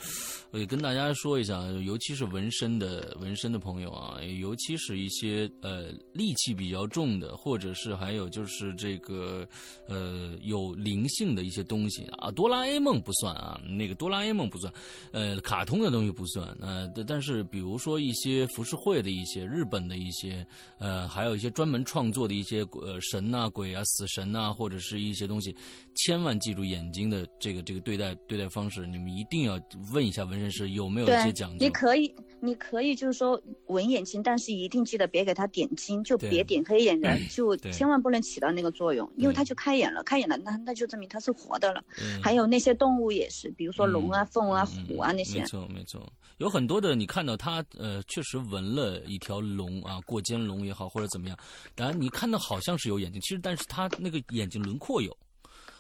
[0.52, 9.48] 我也跟大家说一下，尤其是纹身的纹身的朋友啊，尤其是一些呃戾气比较重的，或者是还有就是这个
[9.88, 14.74] 呃有灵性的一些东西啊，哆啦 A 梦不算啊，那个哆啦 A 梦不算，
[15.12, 20.46] 呃，卡通的东西不算，呃，但但是比如说一些浮世绘的一些日本的一些
[20.80, 25.56] 呃，还有一些专门创作的一些呃神呐、鬼啊、死神呐、或者是一些东西，
[25.96, 29.60] 千万记住眼睛的这个这个对待对待方式，你们一定要
[29.94, 31.70] 问一下纹身师有没有一些对讲，究你。
[31.70, 41.84] 可以，你可以就是说纹眼睛，但是一定记得别给他点睛，就别点黑眼仁， 就千万不能起到那个作用，因为对他就开眼了，开眼了，那那就证明他是活的了。
[42.02, 46.02] 嗯还有那些动物也是，比如说龙啊、凤啊、嗯虎啊那些没，错没错，
[46.38, 51.38] 有很多的你看到他呃确实纹了一条龙啊，过肩龙也好或者怎么样，
[51.76, 55.16] 当然你看到好像是有眼睛，其实但是他那个眼睛轮廓有。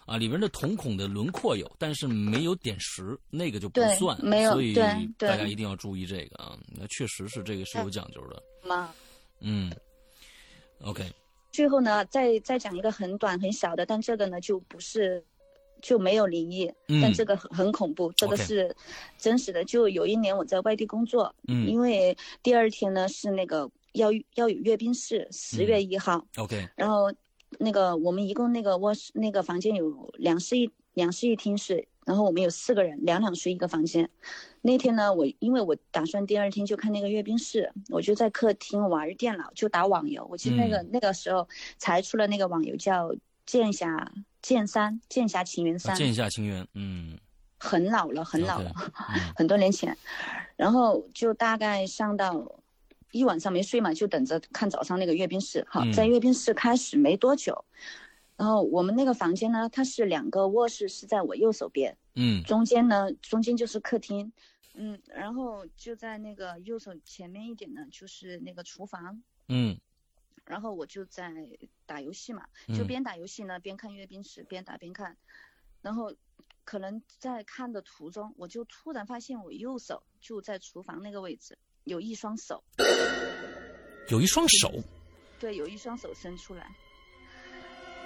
[0.05, 4.17] 啊，里面的瞳孔的轮廓有，但是没有点石，那个就不算。
[4.23, 4.73] 没有所以
[5.17, 6.57] 大家一定要注意这个啊。
[6.67, 8.41] 那确实是这个是有讲究的。
[8.67, 8.93] 吗？
[9.39, 9.71] 嗯
[10.81, 11.11] ，OK，
[11.51, 15.23] 最后呢，再再讲一个很短很小的，但这个呢就不是。
[15.81, 18.73] 就没有灵异，嗯但这个很很恐怖，这个是
[19.17, 19.65] 真实的。
[19.65, 27.11] 就有一年我在外地工作，嗯因为第二天呢是那个要要有阅兵式，十月一号，OK，然后
[27.59, 34.09] 那个我们一共那个卧室那个房间有两室一两室一厅室，然后我们有四个人，两两睡一个房间。
[34.61, 40.25] 那天呢，我因为我打算第二天就看那个阅兵式，我就在客厅玩电脑，就打网游。
[40.29, 41.47] 我记得那个、嗯那个时候
[41.77, 43.09] 才出了那个网游叫
[43.45, 47.17] 《剑侠剑三剑侠情缘三》，剑侠情缘，嗯，
[47.57, 48.71] 很老了，很老了。
[49.15, 49.97] 嗯 很多年前，
[50.55, 52.49] 然后就大概上到
[53.13, 55.65] 一晚上没睡嘛，就等着看早上那个阅兵式。
[55.69, 55.93] 好，嗯。
[55.93, 57.63] 在阅兵式开始没多久，
[58.35, 62.43] 然后我们那个房间呢，它是两个卧室，是在我右手边，嗯。
[62.43, 64.33] 中间呢，中间就是客厅，
[64.73, 69.21] 嗯，然后就在那个右手前面一点呢，就是那个厨房。
[69.47, 69.79] 嗯。
[70.45, 71.31] 然后我就在
[71.85, 75.15] 打游戏嘛，就嗯边打游戏呢边看阅兵式，边打边看，
[75.81, 76.11] 然后
[76.65, 82.63] 可能在看的途中，我就突然发现我右手就在厨房那个位置有一双手，
[84.09, 84.71] 有一双手，
[85.39, 86.75] 对，有一双手伸出来。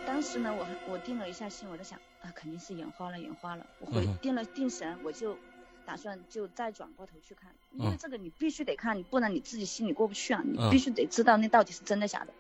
[0.06, 3.68] 当时呢，我我定了一下心，我在想啊，肯定是眼花了，眼花了。
[3.80, 5.38] 我回定了定神，我就
[5.86, 12.34] 打算就再转过头去看，因为嗯这个你必须得看，你不然你自己心里过不去啊，你嗯必须得知道那到底是真的假的。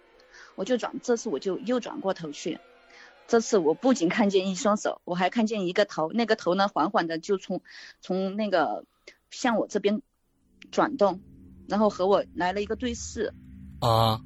[0.55, 2.59] 我就转，这次我就又转过头去，
[3.27, 7.61] 这次我不仅看见一双手，我还看见一个头，那个头呢缓缓的就从
[7.99, 8.85] 从那个
[9.29, 10.01] 向我这边
[10.71, 11.19] 转动，
[11.67, 13.33] 然后和我来了一个对视。
[13.79, 14.21] 啊，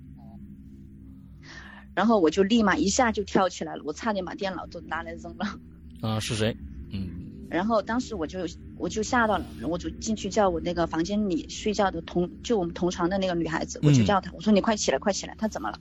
[1.93, 5.59] 然后我就立马一下就跳起来了，我差点把电脑都拿来扔了。
[6.01, 6.55] 啊，是谁？
[6.91, 7.09] 嗯
[7.49, 15.77] 然后当时我就我就吓到了，我就进去叫我那个房间里睡觉的同就我们同床的那个女孩子，我就嗯叫她，我说你快起来，快起来，她怎么了？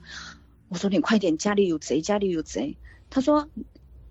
[0.67, 2.77] 我说你快点，家里有贼，家里有贼。
[3.09, 3.47] 她说，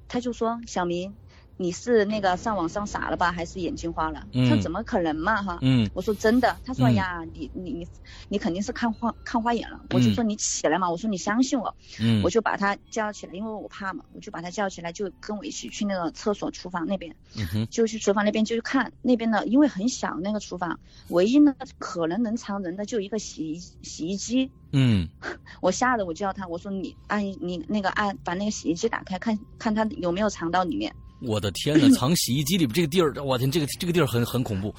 [0.09, 1.15] 她就说小明，
[1.61, 4.27] 你是那个上网上傻了吧，还是眼睛花了？
[4.33, 5.59] 嗯她说怎么可能嘛哈？
[5.61, 7.87] 嗯我说真的，他说嗯呀，你你你
[8.29, 9.79] 你肯定是看花看花眼了。
[9.91, 24.51] 我就说你起来嘛，我说你相信我，嗯，我就把他叫起来，因为我怕嘛，我就把他叫起来，就跟我一起去那个厕所厨房那边，嗯哼，就去厨房那边就去看那边呢，因为很小那个厨房，唯一呢可能能藏人的就一个洗衣洗衣机。
[24.73, 25.11] 嗯
[25.61, 30.95] 我吓得我叫他，我说你按你那个按把那个洗衣机打开，看看他有没有藏到里面。
[31.21, 34.75] 我的天呐， 藏洗衣机里边这个地儿，我天，这个这个地儿很很恐怖。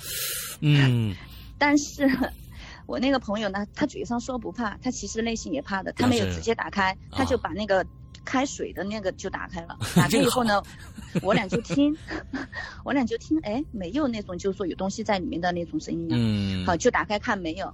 [0.62, 1.16] 嗯
[1.58, 2.10] 但是
[2.88, 5.94] 我那个朋友呢，他嘴上说不怕，他其实内心也怕的。
[5.94, 7.86] 他没有直接打开，他就啊把那个
[8.26, 9.78] 开水的那个就打开了。
[9.96, 10.62] 打开以后呢，
[11.22, 11.96] 我俩就听，
[12.84, 16.16] 我俩就听，哎，没有那种就是说有东西在里面的那种声音啊。
[16.20, 17.72] 嗯，好，就打开看没有。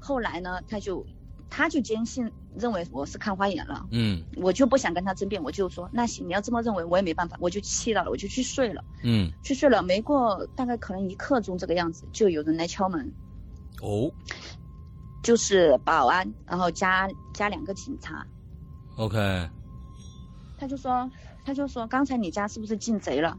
[0.00, 1.04] 后来呢，他就
[1.48, 3.86] 他就坚信认为我是看花眼了。
[3.90, 8.84] 嗯我就不想跟他争辩，我就说那行，你要这么认为，我也没办法，我就气到了，我就去睡了。
[9.02, 13.12] 嗯去睡了，没过大概可能一刻钟这个样子，就有人来敲门。
[13.82, 14.10] 哦
[15.22, 18.24] 就是保安，然后加加两个警察
[18.96, 19.50] ，，OK，
[20.56, 21.10] 他就说，
[21.44, 23.36] 他就说刚才你家是不是进贼了？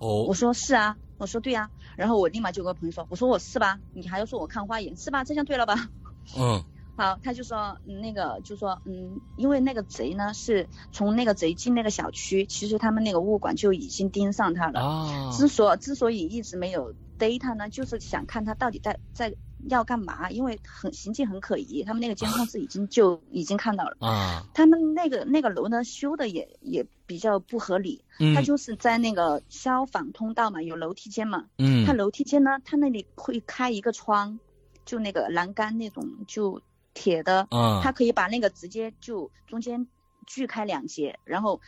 [0.00, 3.78] 哦我说是啊，我说对啊，然后我立马就跟朋友说，我说我是吧？
[3.92, 5.22] 你还要说我看花眼是吧？
[5.22, 5.88] 这下对了吧？
[6.36, 6.64] 嗯
[7.00, 14.80] 好，他就说，嗯那个就说，嗯，因为那个贼呢是从那个贼进那个小区，其实他们那个物管就已经盯上他了。
[14.80, 19.34] 啊，之所之所以一直没有逮他呢，就是想看他到底在在
[19.70, 23.96] 要干嘛，因为很行迹很可疑，他们那个监控 是已经就已经看到了。
[24.00, 34.38] 啊，他们那个那个楼呢修的也也比较不合理，嗯他就是在那个消防通道嘛，有楼梯间嘛，嗯他楼梯间呢，他那里会开一个窗，
[34.84, 36.60] 就那个栏杆那种就
[36.94, 39.86] 铁的，嗯，它可以把那个直接就中间
[40.26, 41.60] 锯开两截，然后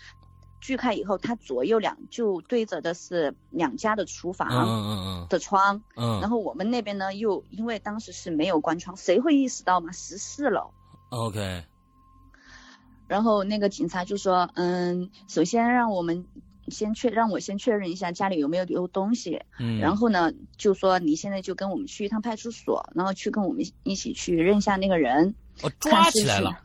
[0.60, 9.90] 锯开以后，它左右两就对着的是两家的厨房嗯嗯嗯的窗，嗯嗯，然后我们那边呢又因为当时是没有关窗，谁会意识到嘛？
[9.92, 10.70] 十四楼。
[11.10, 11.64] OK，
[13.08, 16.26] 然后那个警察就说，嗯，首先让我们
[16.68, 26.56] 先确让我先确认一下家里有没有丢东西，嗯，然后呢就说你现在就跟我们去一趟派出所，然后去跟我们一起去认一下那个人，我哦抓起来了，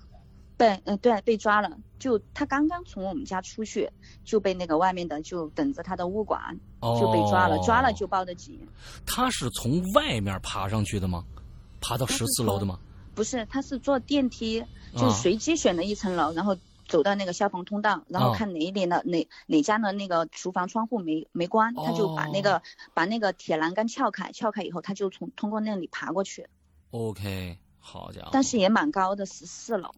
[0.56, 3.90] 被呃对被抓了，就他刚刚从我们家出去
[4.24, 8.60] 就被那个外面的就等着他的物管就被抓了，哦抓了就报的警，
[9.06, 11.26] 他是从外面爬上去的吗？
[11.82, 12.80] 爬到十四楼的吗？
[13.16, 14.64] 不是他是坐电梯，
[14.96, 16.56] 就啊随机选了一层楼，然后。
[16.88, 18.34] 走到那个消防通道，然后哦。
[18.36, 22.42] 看哪一点的、哪哪家的那个厨房窗户没没关，他就把那哦。
[22.44, 22.62] 个
[22.94, 26.48] 把那个铁栏杆撬开，撬开以后他就从通过那里爬过去
[26.92, 29.92] ，OK，好家伙，但是也蛮高的，十四楼。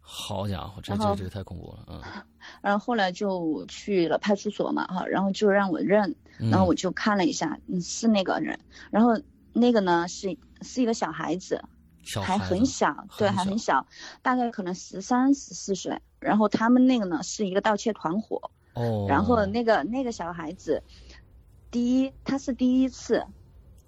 [0.00, 2.02] 好家伙，这这这个太恐怖了，嗯，
[2.60, 8.58] 然后后来就去了派出所嘛，哈，然后就让我认，然后我就看了一下，嗯，是那个人，
[8.90, 9.20] 然后
[9.52, 11.64] 那个呢是是一个小孩子，
[12.22, 13.86] 还很小，对，很还很小，
[14.22, 16.00] 大概可能十三十四岁。
[16.18, 20.82] 然后他们那个呢是一个盗窃团伙，哦，然后那个那个小孩子，
[21.70, 23.26] 第一他是第一次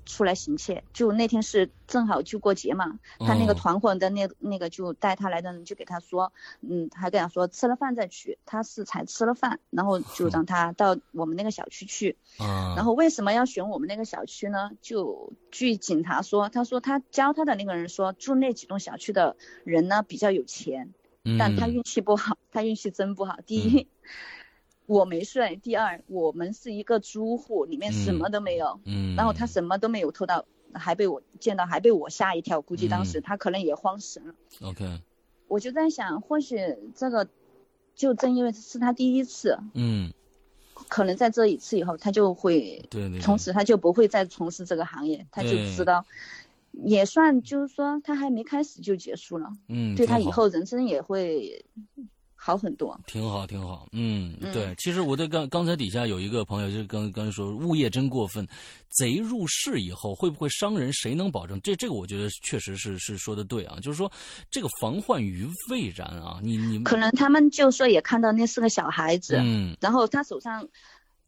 [0.07, 14.71] 出来行窃，就那天是正好就过节嘛，他那个哦团伙的那那个就带他来的人就给他说，嗯，还跟他说吃了饭再去，他是才吃了饭，然后就让他到我们那个小区去，啊，然后为什么要选我们那个小区呢？
[14.83, 20.93] 就据警察说，他说他教他的那个人说，住那几栋小区的人呢比较有钱，
[21.39, 23.39] 但他嗯运气不好，他运气真不好。
[23.47, 23.89] 第一，
[24.87, 34.35] 我没睡；第二，我们是一个租户，里面什么都没有，嗯，然后他什么都没有偷到，还被我见到，还被我吓一跳，估计当时嗯他可能也慌神了。
[34.61, 35.01] OK，
[35.49, 36.59] 我就在想，或许
[36.95, 37.27] 这个
[37.95, 40.13] 就正因为是他第一次，嗯，
[40.89, 46.05] 可能在这一次以后，他就会对对，从此他就不会再从事这个行业，他就知道，
[46.73, 51.65] 也算就是说他还没开始就结束了，嗯，对他以后人生也会
[52.47, 52.95] 好很多。
[53.07, 53.89] 挺好，挺好。
[53.93, 54.75] 嗯，嗯对。
[54.77, 58.47] 其实我在刚刚才底下有一个朋友，就是刚刚才说物业真过分，
[58.91, 61.59] 贼入室以后会不会伤人，谁能保证？
[61.63, 64.13] 这这个我觉得确实是是说的对啊，就是说
[64.51, 66.39] 这个防患于未然啊。
[66.43, 70.69] 你你可能他们就说也看到那是个小孩子，嗯然后他手上，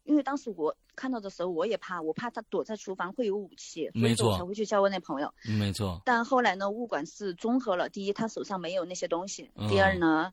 [0.03, 5.33] 因为当时我看到的时候我也怕，我怕他躲在厨房会有武器，没错才会去叫我那朋友。
[5.43, 10.31] 没错，但后来呢，物管是综合了，第一他手上没有那些东西，第嗯二呢。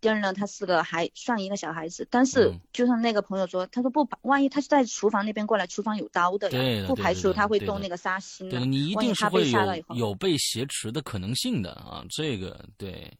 [0.00, 8.66] 第二呢，他是个还算一个小孩子，但是嗯就像那个朋友说，他说不排，万一他是在厨房那边过来，厨房有刀的呀，不排除他会动那个杀心的对，。
[8.66, 12.02] 你一定是会被杀了以后，有有被挟持的可能性的啊。
[12.08, 13.12] 这个对，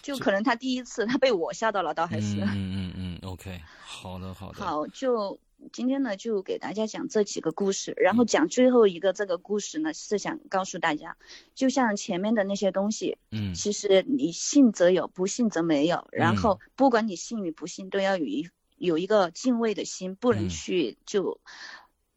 [0.00, 2.36] 就可能他第一次他被我吓到了，倒还是。
[2.36, 5.38] 嗯嗯嗯嗯，OK，好的好的，好，就
[5.72, 11.16] 今天呢，就给大家讲这几个故事，然后讲最后一个这个故事呢，是想告诉大家，
[11.54, 16.08] 就像前面的那些东西，嗯其实你信则有，不信则没有。
[16.12, 21.40] 然后不管你信与不信，都要有一有一个敬畏的心，不嗯能去就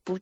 [0.04, 0.18] 不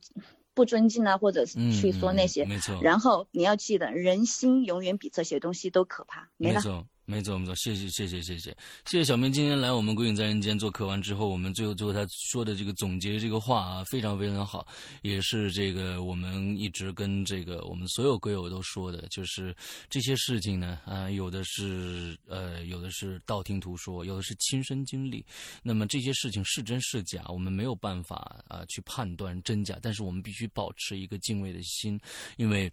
[0.52, 2.44] 不尊敬啊，或者是嗯，去说那些。
[2.44, 6.28] 嗯没错，然后你要记得，人心永远比这些东西都可怕。
[6.36, 6.54] 没了。
[6.54, 14.66] 没错，没错，没错，谢谢，谢谢，谢谢，谢谢小明今天来我们《鬼影在人间》做客完之后，我们最后最后他说的这个总结这个话啊，非常非常好，
[15.02, 19.54] 也是这个我们一直跟这个我们所有鬼友都说的，就是
[19.90, 25.22] 这些事情呢，啊、有的是呃，有的是道听途说，有的是亲身经历，
[25.62, 32.00] 那么这些事情是真是假，我们没有办法啊、去判断真假，但是我们必须保持一个敬畏的心，
[32.38, 32.72] 因为。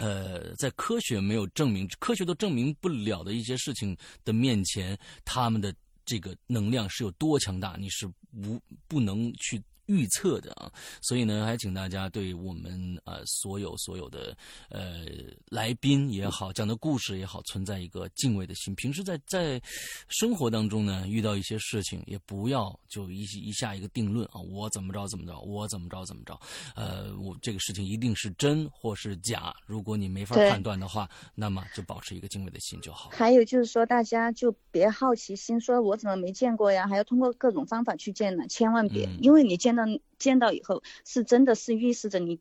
[0.00, 3.94] 呃，在科学没有证明、科学都证明不了的一些事情
[4.24, 5.74] 的面前，他们的
[6.06, 10.70] 这个能量是有多强大，你是无不能去预测的啊。
[11.02, 14.36] 所以呢，还请大家对我们呃所有所有的
[14.68, 15.04] 呃
[15.46, 18.74] 来宾也好，讲的故事也好，存在一个敬畏的心。
[18.76, 19.60] 平时在在
[20.08, 26.38] 生活当中呢，遇到一些事情，也不要就一一下一个定论啊，我怎么着怎么着，我怎么着怎么着，
[26.76, 29.52] 呃，我这个事情一定是真或是假。
[29.66, 33.10] 如果你没法判断的话，那么就保持一个敬畏的心就好。
[33.10, 36.86] 还有就是说，大家就别好奇心，说我怎么没见过呀？
[36.86, 42.38] 还要通过各种方法去见呢，千万别，嗯因为你见到 on 见到以后，是真的是预示着你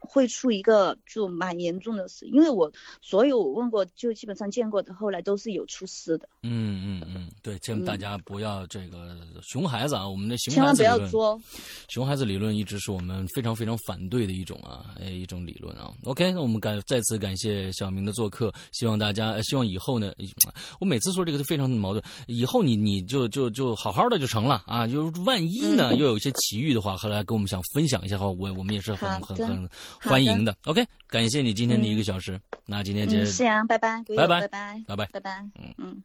[0.00, 2.26] 会出一个就蛮严重的事。
[2.26, 11.02] 因为我所有我问过，就基本上见过的，后来都是有出事的，嗯嗯嗯，对，千万大家不要这个熊孩子啊，我们的熊孩子千万不。
[11.04, 11.40] 要作。
[11.88, 15.90] 熊孩子理论一直是我们非常非常反对的一种啊，呃，一种理论啊。
[16.04, 20.12] OK，那我们感再次感谢小明的做客，希望大家，呃希望以后呢，
[20.80, 29.68] 我每次说这个都非常矛盾，以后你你就就就好好的就成了啊，就是万一呢、嗯又有一些奇遇的话，后来跟我们想分享一下的话，我我们也是很很很
[30.00, 30.56] 欢迎的。
[30.64, 35.06] OK，感谢你今天的一个小时，那今天就嗯，是啊，拜拜，拜拜拜拜，拜拜。
[35.12, 36.02] 拜拜，嗯嗯。